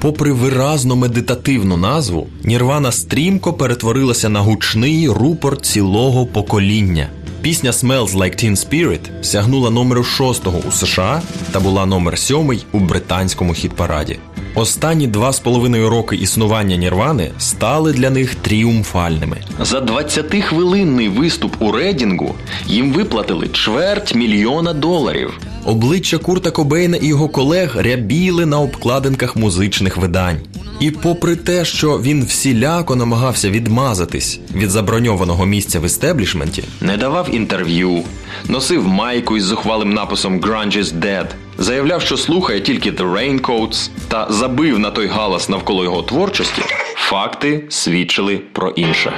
Попри 0.03 0.33
виразно 0.33 0.97
медитативну 0.97 1.77
назву, 1.77 2.27
Нірвана 2.45 2.93
стрімко 2.93 3.53
перетворилася 3.53 4.29
на 4.29 4.41
гучний 4.41 5.09
рупор 5.09 5.61
цілого 5.61 6.27
покоління. 6.27 7.09
Пісня 7.43 7.71
Smells 7.71 8.17
Like 8.17 8.45
Teen 8.45 8.57
Spirit 8.57 9.23
сягнула 9.23 9.71
номеру 9.71 10.05
шостого 10.05 10.61
у 10.69 10.73
США 10.73 11.23
та 11.53 11.61
була 11.61 11.87
номер 11.87 12.19
сьомий 12.19 12.67
у 12.73 12.79
британському 12.79 13.53
хіт-параді. 13.53 14.17
Останні 14.55 15.07
два 15.07 15.33
з 15.33 15.41
половиною 15.41 15.91
роки 15.91 16.17
існування 16.17 16.77
Нірвани 16.77 17.31
стали 17.39 17.93
для 17.93 18.11
них 18.11 18.35
тріумфальними. 18.35 19.37
За 19.61 19.81
20-хвилинний 19.81 21.09
виступ 21.09 21.63
у 21.63 21.73
Редінгу 21.73 22.35
їм 22.67 22.93
виплатили 22.93 23.49
чверть 23.49 24.15
мільйона 24.15 24.73
доларів. 24.73 25.41
Обличчя 25.65 26.19
Курта 26.19 26.51
Кобейна 26.51 26.97
і 26.97 27.07
його 27.07 27.29
колег 27.29 27.77
рябіли 27.77 28.47
на 28.47 28.61
обкладинках 28.61 29.37
музичних 29.37 29.97
видань. 29.97 30.37
І 30.81 30.91
попри 30.91 31.37
те, 31.37 31.65
що 31.65 31.99
він 31.99 32.25
всіляко 32.25 32.97
намагався 32.97 33.51
відмазатись 33.51 34.41
від 34.55 34.71
заброньованого 34.71 35.47
місця 35.47 35.81
в 35.81 35.85
істеблішменті, 35.85 36.65
не 36.81 36.97
давав 36.97 37.35
інтерв'ю, 37.35 38.03
носив 38.49 38.89
майку 38.89 39.37
із 39.37 39.45
зухвалим 39.45 39.95
написом 39.95 40.41
«Grunge 40.41 40.79
is 40.79 41.01
dead», 41.01 41.27
заявляв, 41.59 42.03
що 42.03 42.17
слухає 42.17 42.61
тільки 42.61 42.91
The 42.91 43.13
Raincoats 43.13 43.91
та 44.09 44.27
забив 44.31 44.79
на 44.79 44.91
той 44.91 45.07
галас 45.07 45.49
навколо 45.49 45.85
його 45.85 46.03
творчості, 46.03 46.63
факти 46.97 47.65
свідчили 47.69 48.41
про 48.53 48.71
інше. 48.71 49.13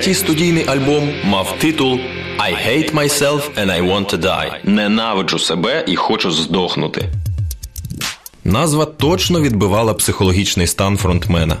Третій 0.00 0.14
студійний 0.14 0.66
альбом 0.66 1.10
мав 1.24 1.54
титул 1.58 2.00
I 2.38 2.68
hate 2.68 2.94
myself 2.94 3.40
and 3.56 3.66
I 3.66 3.92
want 3.92 4.14
to 4.14 4.18
die. 4.18 4.50
Ненавиджу 4.64 5.38
себе 5.38 5.84
і 5.88 5.96
хочу 5.96 6.30
здохнути. 6.30 7.08
Назва 8.44 8.84
точно 8.84 9.40
відбивала 9.40 9.94
психологічний 9.94 10.66
стан 10.66 10.96
фронтмена. 10.96 11.56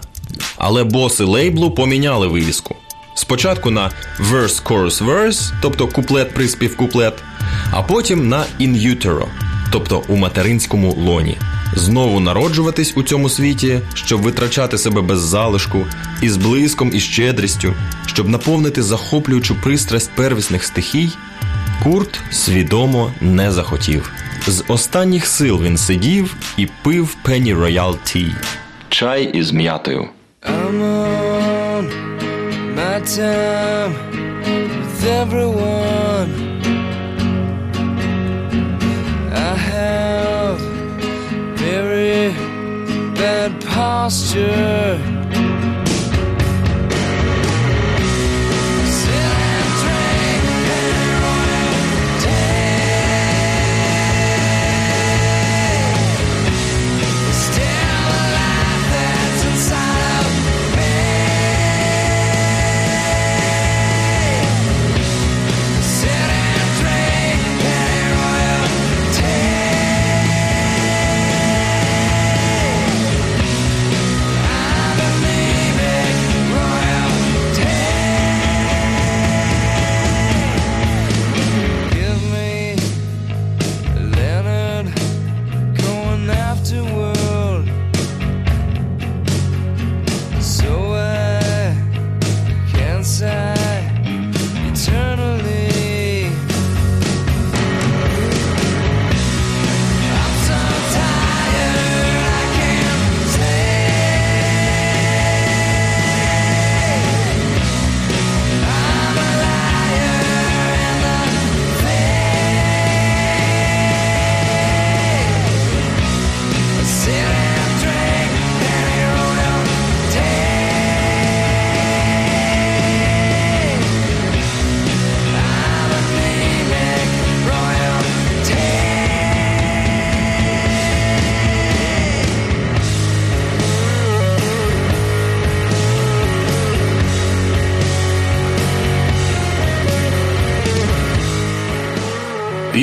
Але 0.58 0.84
боси 0.84 1.24
лейблу 1.24 1.70
поміняли 1.70 2.26
вивіску. 2.26 2.76
Спочатку 3.14 3.70
на 3.70 3.90
verse 4.30 4.62
chorus 4.64 5.04
verse, 5.04 5.52
тобто 5.62 5.88
куплет 5.88 6.34
приспів 6.34 6.76
куплет, 6.76 7.14
а 7.70 7.82
потім 7.82 8.28
на 8.28 8.44
in 8.60 8.94
utero, 8.94 9.26
тобто 9.72 10.02
у 10.08 10.16
материнському 10.16 10.92
лоні. 10.92 11.36
Знову 11.74 12.20
народжуватись 12.20 12.92
у 12.96 13.02
цьому 13.02 13.28
світі, 13.28 13.80
щоб 13.94 14.22
витрачати 14.22 14.78
себе 14.78 15.00
без 15.00 15.20
залишку, 15.20 15.86
із 16.22 16.36
блиском 16.36 16.90
і 16.94 17.00
щедрістю, 17.00 17.74
щоб 18.06 18.28
наповнити 18.28 18.82
захоплюючу 18.82 19.54
пристрасть 19.62 20.10
первісних 20.10 20.64
стихій, 20.64 21.10
Курт 21.82 22.20
свідомо 22.30 23.12
не 23.20 23.52
захотів. 23.52 24.12
З 24.46 24.64
останніх 24.68 25.26
сил 25.26 25.62
він 25.62 25.76
сидів 25.76 26.36
і 26.56 26.68
пив 26.82 27.16
Penny 27.24 27.56
Royal 27.60 27.90
Tea. 27.92 28.32
Чай 28.88 29.24
із 29.24 29.52
м'ятою. 29.52 30.08
I'm 30.42 30.82
on 30.82 31.84
my 32.76 33.00
time 33.18 33.92
with 34.44 35.04
everyone. 35.22 36.59
that 43.40 43.58
pasture 43.64 45.09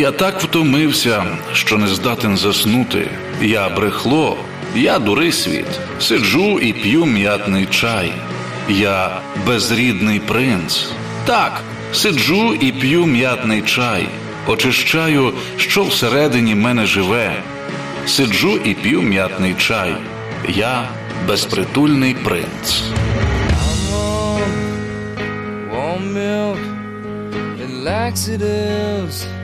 Я 0.07 0.13
так 0.13 0.41
втомився, 0.41 1.25
що 1.53 1.77
не 1.77 1.87
здатен 1.87 2.37
заснути. 2.37 3.09
Я 3.41 3.69
брехло, 3.69 4.37
я 4.75 4.99
дурий 4.99 5.31
світ. 5.31 5.65
Сиджу 5.99 6.59
і 6.59 6.73
п'ю 6.73 7.05
м'ятний 7.05 7.65
чай. 7.65 8.13
Я 8.69 9.21
безрідний 9.45 10.19
принц. 10.19 10.87
Так, 11.25 11.61
сиджу 11.93 12.53
і 12.53 12.71
п'ю 12.71 13.05
м'ятний 13.05 13.61
чай. 13.61 14.07
Очищаю, 14.47 15.33
що 15.57 15.83
всередині 15.83 16.55
мене 16.55 16.85
живе. 16.85 17.43
Сиджу 18.05 18.57
і 18.65 18.73
п'ю 18.73 19.01
м'ятний 19.01 19.55
чай. 19.57 19.95
Я 20.49 20.89
безпритульний 21.27 22.13
принц. 22.13 22.81
Laxatives, 27.87 29.36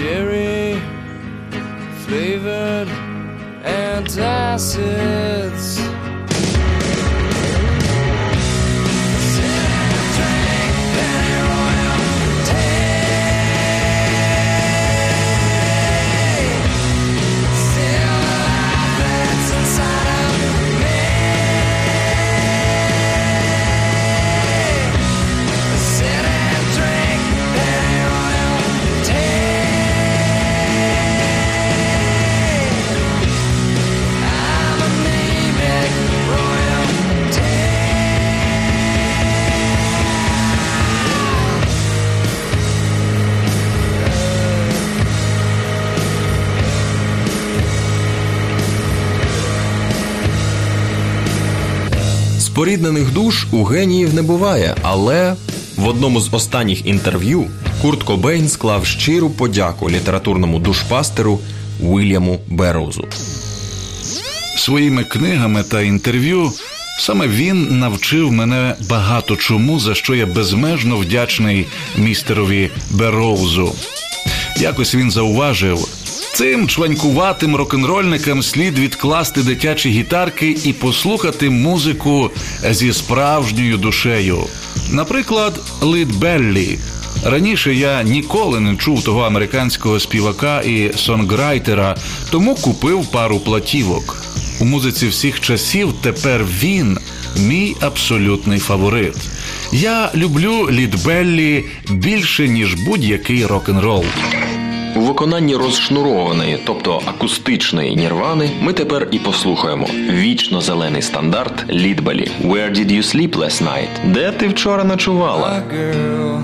cherry 0.00 0.80
flavored 2.06 2.88
antacids. 3.62 5.10
Споріднених 52.60 53.12
душ 53.12 53.46
у 53.52 53.64
геніїв 53.64 54.14
не 54.14 54.22
буває, 54.22 54.76
але 54.82 55.34
в 55.76 55.88
одному 55.88 56.20
з 56.20 56.34
останніх 56.34 56.86
інтерв'ю 56.86 57.46
Курт 57.82 58.02
Кобейн 58.02 58.48
склав 58.48 58.86
щиру 58.86 59.30
подяку 59.30 59.90
літературному 59.90 60.58
душпастеру 60.58 61.38
Уільяму 61.82 62.40
Берроузу. 62.48 63.04
Своїми 64.56 65.04
книгами 65.04 65.62
та 65.62 65.82
інтерв'ю 65.82 66.52
саме 66.98 67.28
він 67.28 67.78
навчив 67.78 68.32
мене 68.32 68.74
багато 68.88 69.36
чому, 69.36 69.80
за 69.80 69.94
що 69.94 70.14
я 70.14 70.26
безмежно 70.26 70.96
вдячний 70.96 71.66
містерові 71.96 72.70
Бероузу. 72.90 73.72
Якось 74.60 74.94
він 74.94 75.10
зауважив. 75.10 75.88
Цим 76.40 76.68
чванькуватим 76.68 77.56
рок-н-рольникам 77.56 78.42
слід 78.42 78.78
відкласти 78.78 79.42
дитячі 79.42 79.90
гітарки 79.90 80.56
і 80.64 80.72
послухати 80.72 81.50
музику 81.50 82.30
зі 82.70 82.92
справжньою 82.92 83.76
душею. 83.76 84.38
Наприклад, 84.90 85.60
Лид 85.80 86.16
Беллі. 86.16 86.78
Раніше 87.24 87.74
я 87.74 88.02
ніколи 88.02 88.60
не 88.60 88.76
чув 88.76 89.04
того 89.04 89.20
американського 89.20 90.00
співака 90.00 90.60
і 90.60 90.92
сонграйтера, 90.96 91.96
тому 92.30 92.54
купив 92.54 93.06
пару 93.06 93.38
платівок. 93.38 94.24
У 94.60 94.64
музиці 94.64 95.08
всіх 95.08 95.40
часів 95.40 95.94
тепер 96.02 96.44
він 96.62 96.98
мій 97.36 97.76
абсолютний 97.80 98.58
фаворит. 98.58 99.16
Я 99.72 100.10
люблю 100.14 100.68
Лід 100.70 101.04
Беллі 101.04 101.64
більше, 101.90 102.48
ніж 102.48 102.74
будь-який 102.74 103.46
рок-н-рол. 103.46 104.04
У 104.96 105.00
виконанні 105.00 105.56
розшнурованої, 105.56 106.58
тобто 106.66 107.02
акустичної 107.06 107.96
нірвани, 107.96 108.50
ми 108.62 108.72
тепер 108.72 109.08
і 109.10 109.18
послухаємо 109.18 109.86
вічно 110.10 110.60
зелений 110.60 111.02
стандарт 111.02 111.72
Лідбелі 111.72 112.30
«Where 112.44 112.70
did 112.70 112.92
you 112.92 113.02
sleep 113.02 113.36
last 113.36 113.64
night?» 113.64 114.12
Де 114.12 114.32
ти 114.32 114.48
вчора 114.48 114.84
ночувала? 114.84 115.48
My 115.48 115.76
girl, 115.76 116.42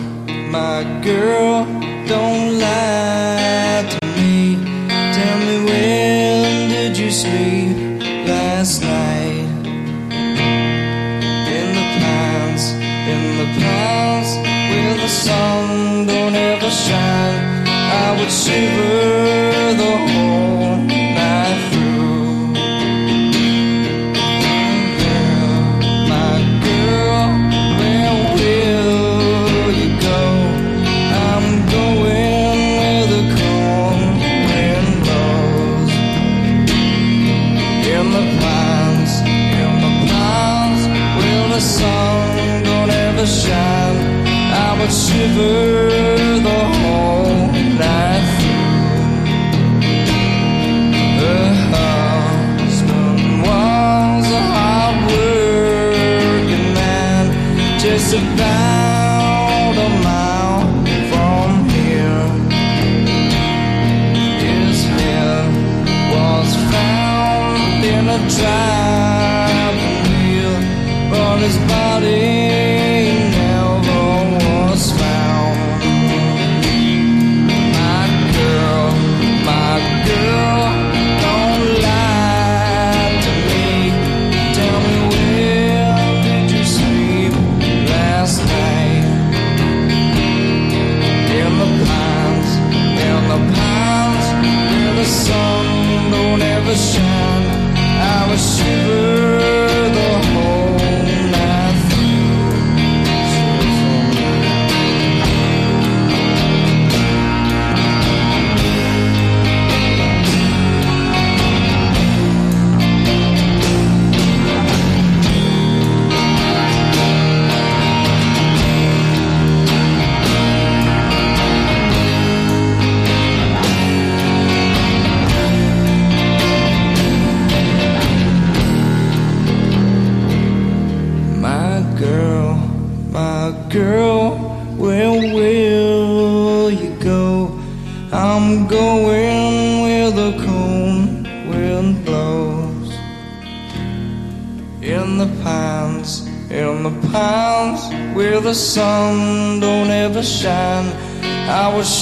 my 0.53 0.85
girl, 1.07 1.65
don't 2.09 2.36
never 45.37 45.76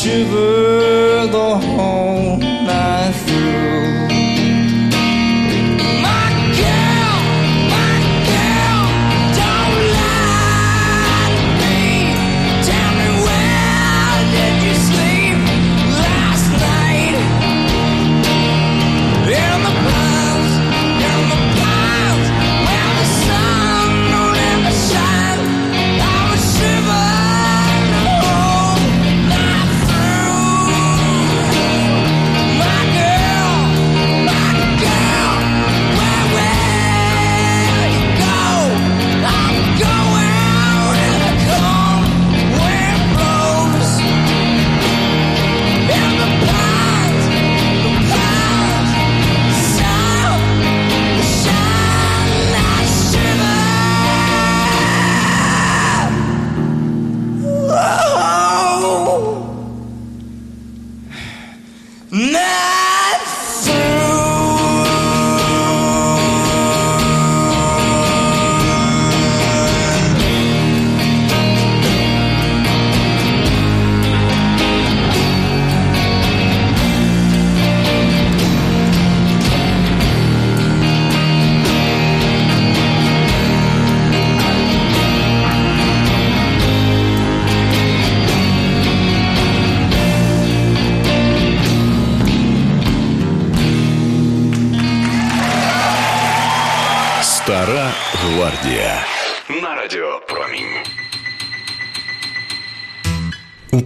shiver 0.05 0.54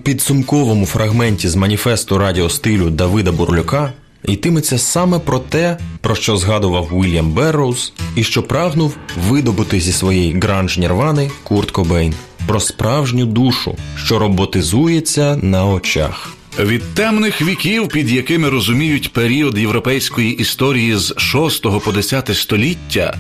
підсумковому 0.09 0.87
фрагменті 0.87 1.49
з 1.49 1.57
маніфесту 1.57 2.19
радіостилю 2.19 2.91
Давида 2.91 3.33
Бурлюка 3.33 3.93
йтиметься 4.25 4.79
саме 4.79 5.19
про 5.19 5.39
те, 5.39 5.79
про 6.01 6.15
що 6.15 6.37
згадував 6.37 6.89
Уільям 6.93 7.31
Берроуз 7.33 7.93
і 8.17 8.25
що 8.25 8.43
прагнув 8.43 8.97
видобути 9.29 9.81
зі 9.81 9.93
своєї 9.93 10.41
гранж 10.41 10.79
Нірвани 10.79 11.31
Курт 11.43 11.71
Кобейн 11.71 12.15
про 12.47 12.61
справжню 12.61 13.27
душу, 13.27 13.77
що 13.97 14.19
роботизується 14.19 15.37
на 15.37 15.67
очах. 15.67 16.38
Від 16.59 16.95
темних 16.95 17.43
віків, 17.43 17.89
під 17.89 18.11
якими 18.11 18.49
розуміють 18.49 19.13
період 19.13 19.59
європейської 19.59 20.33
історії 20.33 20.97
з 20.97 21.15
6 21.19 21.63
по 21.63 21.93
10 21.93 22.37
століття, 22.37 23.15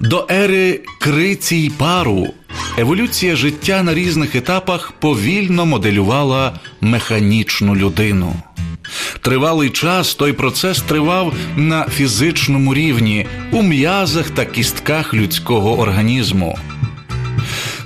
до 0.00 0.26
ери 0.30 0.80
крицій 1.00 1.72
пару, 1.78 2.34
еволюція 2.78 3.36
життя 3.36 3.82
на 3.82 3.94
різних 3.94 4.34
етапах 4.34 4.92
повільно 4.92 5.66
моделювала 5.66 6.60
механічну 6.80 7.76
людину. 7.76 8.36
Тривалий 9.20 9.70
час 9.70 10.14
той 10.14 10.32
процес 10.32 10.80
тривав 10.80 11.34
на 11.56 11.84
фізичному 11.84 12.74
рівні 12.74 13.26
у 13.50 13.62
м'язах 13.62 14.30
та 14.30 14.44
кістках 14.44 15.14
людського 15.14 15.78
організму. 15.78 16.58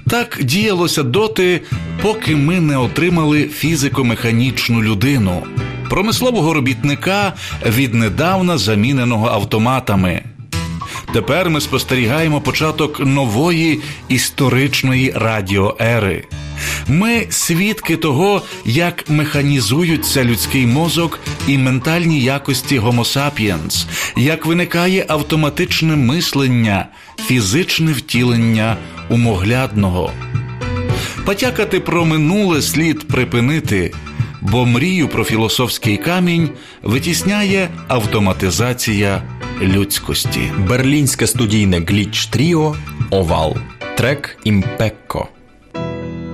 Так 0.09 0.38
діялося 0.42 1.02
доти, 1.02 1.61
поки 2.02 2.36
ми 2.36 2.61
не 2.61 2.76
отримали 2.76 3.42
фізико-механічну 3.42 4.82
людину, 4.82 5.42
промислового 5.90 6.54
робітника, 6.54 7.32
віднедавна 7.66 8.59
заміненого 8.59 9.28
автоматами. 9.28 10.22
Тепер 11.12 11.50
ми 11.50 11.61
спостерігаємо 11.61 12.40
початок 12.40 13.00
нової 13.00 13.80
історичної 14.09 15.12
радіоери. 15.16 16.24
Ми 16.88 17.26
свідки 17.30 17.96
того, 17.96 18.42
як 18.64 19.11
механізуються 19.11 20.24
людський 20.24 20.66
мозок 20.66 21.20
і 21.48 21.59
ментальні 21.59 22.20
якості 22.20 22.80
Homo 22.80 23.16
sapiens, 23.16 23.86
як 24.16 24.46
виникає 24.46 25.04
автоматичне 25.09 25.96
мислення, 25.96 26.86
фізичне 27.26 27.92
втілення 27.92 28.76
умоглядного. 29.11 30.12
Потякати 31.26 31.80
про 31.80 32.04
минуле 32.04 32.62
слід 32.62 33.09
припинити, 33.09 33.92
бо 34.40 34.66
мрію 34.66 35.09
про 35.09 35.24
філософський 35.24 35.96
камінь 35.96 36.50
витісняє 36.82 37.68
автоматизація 37.88 39.22
людськості. 39.62 40.40
Берлінське 40.68 41.26
студійне 41.26 41.80
гліч 41.80 42.26
Тріо 42.26 42.76
Овал. 43.11 43.56
Трек 43.96 44.38
Імпекко. 44.44 45.28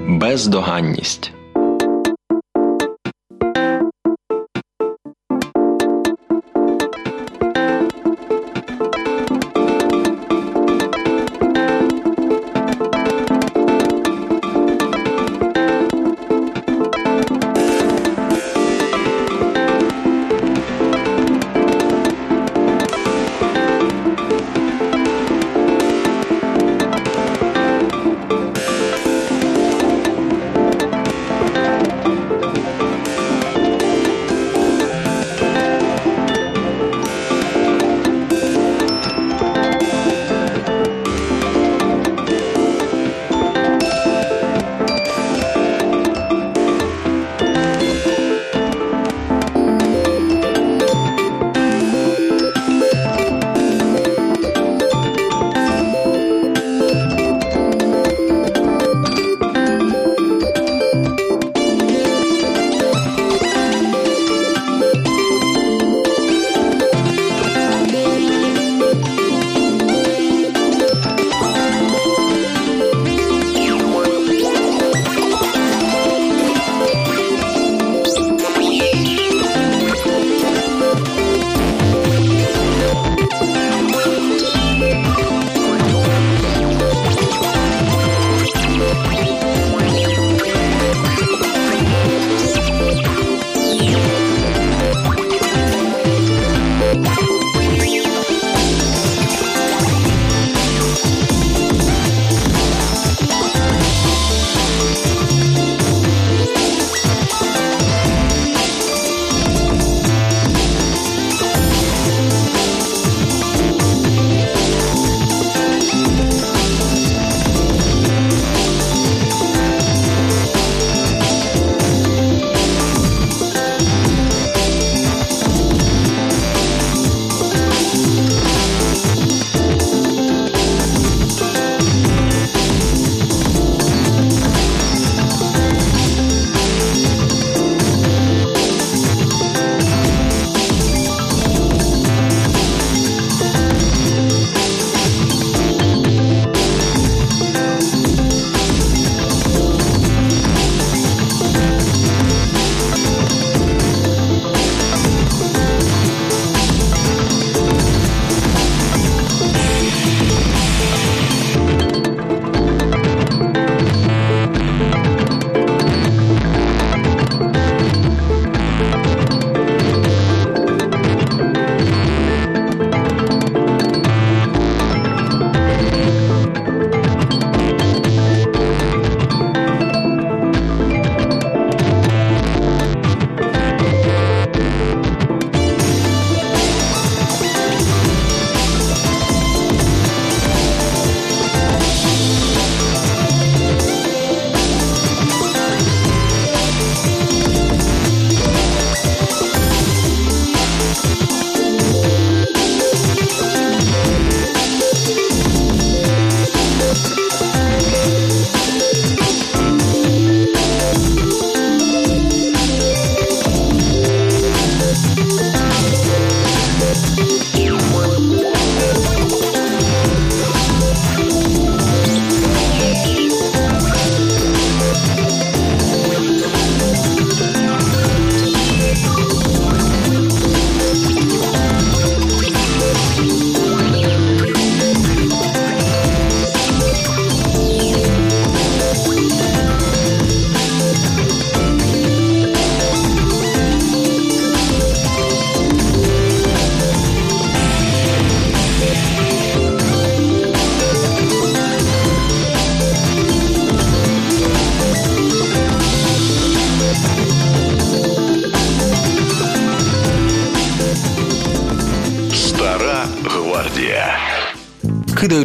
Бездоганність. 0.09 1.33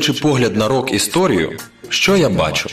Кидаючи 0.09 0.23
погляд 0.23 0.55
на 0.55 0.67
рок 0.67 0.93
історію, 0.93 1.51
що 1.89 2.17
я 2.17 2.29
бачу? 2.29 2.69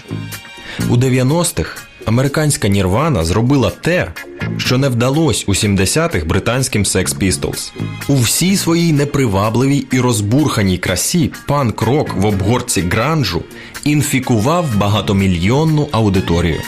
У 0.91 0.97
90-х 0.97 1.83
американська 2.07 2.69
Нірвана 2.69 3.25
зробила 3.25 3.71
те, 3.71 4.13
що 4.59 4.79
не 4.79 4.89
вдалося 4.89 5.45
у 5.47 5.51
70-х 5.51 6.27
британським 6.27 6.85
Sex 6.85 7.19
Pistols. 7.19 7.73
У 8.09 8.17
всій 8.17 8.57
своїй 8.57 8.93
непривабливій 8.93 9.87
і 9.93 10.01
розбурханій 10.01 10.79
красі 10.79 11.33
панк-рок 11.47 12.15
в 12.15 12.27
обгорці 12.27 12.81
гранжу 12.81 13.43
інфікував 13.85 14.77
багатомільйонну 14.77 15.89
аудиторію. 15.93 16.61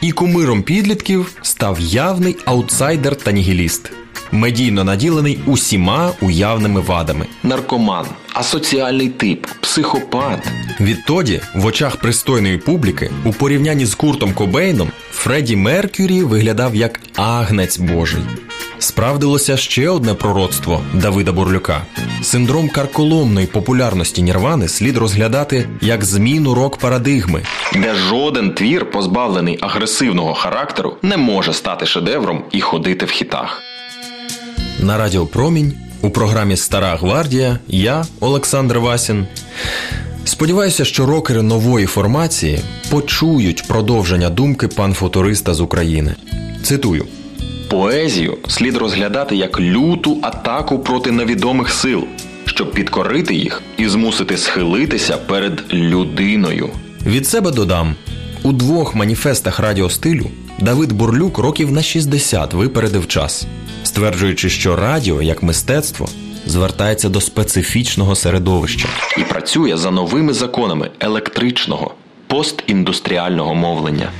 І 0.00 0.12
кумиром 0.12 0.62
підлітків 0.62 1.32
став 1.42 1.80
явний 1.80 2.36
аутсайдер 2.44 3.16
та 3.16 3.32
нігіліст, 3.32 3.92
медійно 4.32 4.84
наділений 4.84 5.38
усіма 5.46 6.12
уявними 6.20 6.80
вадами. 6.80 7.26
Наркоман, 7.42 8.06
асоціальний 8.38 9.08
тип, 9.08 9.46
психопат. 9.60 10.48
Відтоді, 10.80 11.40
в 11.54 11.66
очах 11.66 11.96
пристойної 11.96 12.58
публіки, 12.58 13.10
у 13.24 13.32
порівнянні 13.32 13.86
з 13.86 13.94
Куртом 13.94 14.32
Кобейном, 14.32 14.90
Фредді 15.10 15.56
Меркюрі 15.56 16.22
виглядав 16.22 16.74
як 16.74 17.00
агнець 17.16 17.78
Божий. 17.78 18.22
Справдилося 18.78 19.56
ще 19.56 19.88
одне 19.88 20.14
пророцтво 20.14 20.80
Давида 20.94 21.32
Бурлюка. 21.32 21.82
Синдром 22.22 22.68
карколомної 22.68 23.46
популярності 23.46 24.22
Нірвани 24.22 24.68
слід 24.68 24.96
розглядати 24.96 25.68
як 25.80 26.04
зміну 26.04 26.54
рок-парадигми, 26.54 27.42
де 27.72 27.94
жоден 27.94 28.54
твір, 28.54 28.90
позбавлений 28.90 29.58
агресивного 29.60 30.34
характеру, 30.34 30.96
не 31.02 31.16
може 31.16 31.52
стати 31.52 31.86
шедевром 31.86 32.44
і 32.52 32.60
ходити 32.60 33.06
в 33.06 33.10
хітах. 33.10 33.62
На 34.80 34.98
Радіо 34.98 35.26
Промінь 35.26 35.87
у 36.02 36.10
програмі 36.10 36.56
Стара 36.56 36.96
гвардія 36.96 37.58
я, 37.68 38.04
Олександр 38.20 38.78
Васін. 38.78 39.26
Сподіваюся, 40.24 40.84
що 40.84 41.06
рокери 41.06 41.42
нової 41.42 41.86
формації 41.86 42.60
почують 42.90 43.68
продовження 43.68 44.30
думки 44.30 44.68
панфутуриста 44.68 45.54
з 45.54 45.60
України. 45.60 46.14
Цитую. 46.62 47.06
Поезію 47.70 48.38
слід 48.48 48.76
розглядати 48.76 49.36
як 49.36 49.60
люту 49.60 50.18
атаку 50.22 50.78
проти 50.78 51.10
невідомих 51.10 51.70
сил, 51.70 52.04
щоб 52.44 52.72
підкорити 52.72 53.34
їх 53.34 53.62
і 53.76 53.88
змусити 53.88 54.36
схилитися 54.36 55.16
перед 55.16 55.62
людиною. 55.72 56.70
Від 57.06 57.26
себе 57.26 57.50
додам: 57.50 57.94
у 58.42 58.52
двох 58.52 58.94
маніфестах 58.94 59.60
радіостилю 59.60 60.30
Давид 60.60 60.92
Бурлюк 60.92 61.38
років 61.38 61.72
на 61.72 61.82
60 61.82 62.54
випередив 62.54 63.08
час, 63.08 63.46
стверджуючи, 63.98 64.50
що 64.50 64.76
радіо 64.76 65.22
як 65.22 65.42
мистецтво 65.42 66.08
звертається 66.46 67.08
до 67.08 67.20
специфічного 67.20 68.14
середовища 68.14 68.88
і 69.18 69.20
працює 69.20 69.76
за 69.76 69.90
новими 69.90 70.32
законами 70.32 70.90
електричного 71.00 71.94
постіндустріального 72.26 73.54
мовлення. 73.54 74.10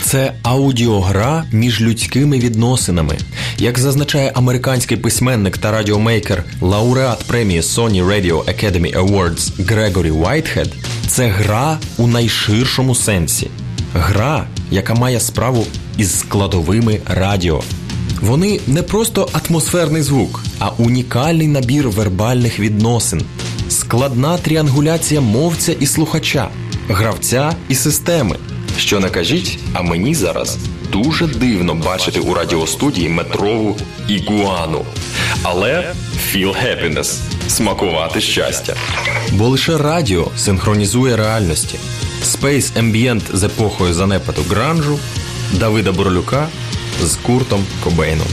Це 0.00 0.32
аудіогра 0.42 1.44
між 1.52 1.80
людськими 1.80 2.38
відносинами. 2.38 3.18
Як 3.58 3.78
зазначає 3.78 4.32
американський 4.34 4.96
письменник 4.96 5.58
та 5.58 5.72
радіомейкер, 5.72 6.44
лауреат 6.60 7.24
премії 7.24 7.60
Sony 7.60 8.06
Radio 8.06 8.44
Academy 8.44 8.96
Awards 8.96 9.64
Грегорі 9.66 10.10
Уайтхед, 10.10 10.68
це 11.06 11.26
гра 11.26 11.78
у 11.96 12.06
найширшому 12.06 12.94
сенсі. 12.94 13.50
Гра, 13.94 14.46
яка 14.70 14.94
має 14.94 15.20
справу 15.20 15.66
із 15.98 16.18
складовими 16.18 17.00
радіо. 17.06 17.62
Вони 18.22 18.60
не 18.66 18.82
просто 18.82 19.28
атмосферний 19.32 20.02
звук, 20.02 20.44
а 20.58 20.70
унікальний 20.78 21.48
набір 21.48 21.88
вербальних 21.88 22.58
відносин, 22.60 23.22
складна 23.68 24.38
тріангуляція 24.38 25.20
мовця 25.20 25.72
і 25.72 25.86
слухача, 25.86 26.48
гравця 26.88 27.52
і 27.68 27.74
системи. 27.74 28.36
Що 28.78 29.00
не 29.00 29.08
кажіть, 29.08 29.58
а 29.72 29.82
мені 29.82 30.14
зараз 30.14 30.58
дуже 30.92 31.26
дивно 31.26 31.74
бачити 31.74 32.20
у 32.20 32.34
радіостудії 32.34 33.08
метрову 33.08 33.76
ігуану. 34.08 34.84
Але 35.42 35.92
feel 36.34 36.54
happiness– 36.64 37.18
смакувати 37.48 38.20
щастя. 38.20 38.74
Бо 39.32 39.48
лише 39.48 39.78
радіо 39.78 40.28
синхронізує 40.36 41.16
реальності. 41.16 41.78
Space 42.24 42.72
Ambient 42.82 43.22
з 43.32 43.44
епохою 43.44 43.94
занепаду 43.94 44.42
гранжу 44.50 44.98
Давида 45.52 45.92
Борлюка 45.92 46.48
з 47.06 47.16
Куртом 47.16 47.64
Кобейном. 47.84 48.26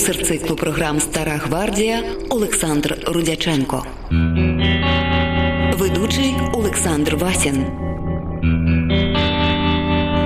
Продюсер 0.00 0.26
циклу 0.26 0.56
програм 0.56 1.00
Стара 1.00 1.36
гвардія 1.36 2.02
Олександр 2.28 2.98
Рудяченко. 3.06 3.86
Ведучий 5.78 6.34
Олександр 6.52 7.16
Васін. 7.16 7.66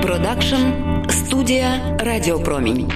Продакшн 0.03 0.62
студія 1.09 1.97
Радіопромінь. 2.01 2.93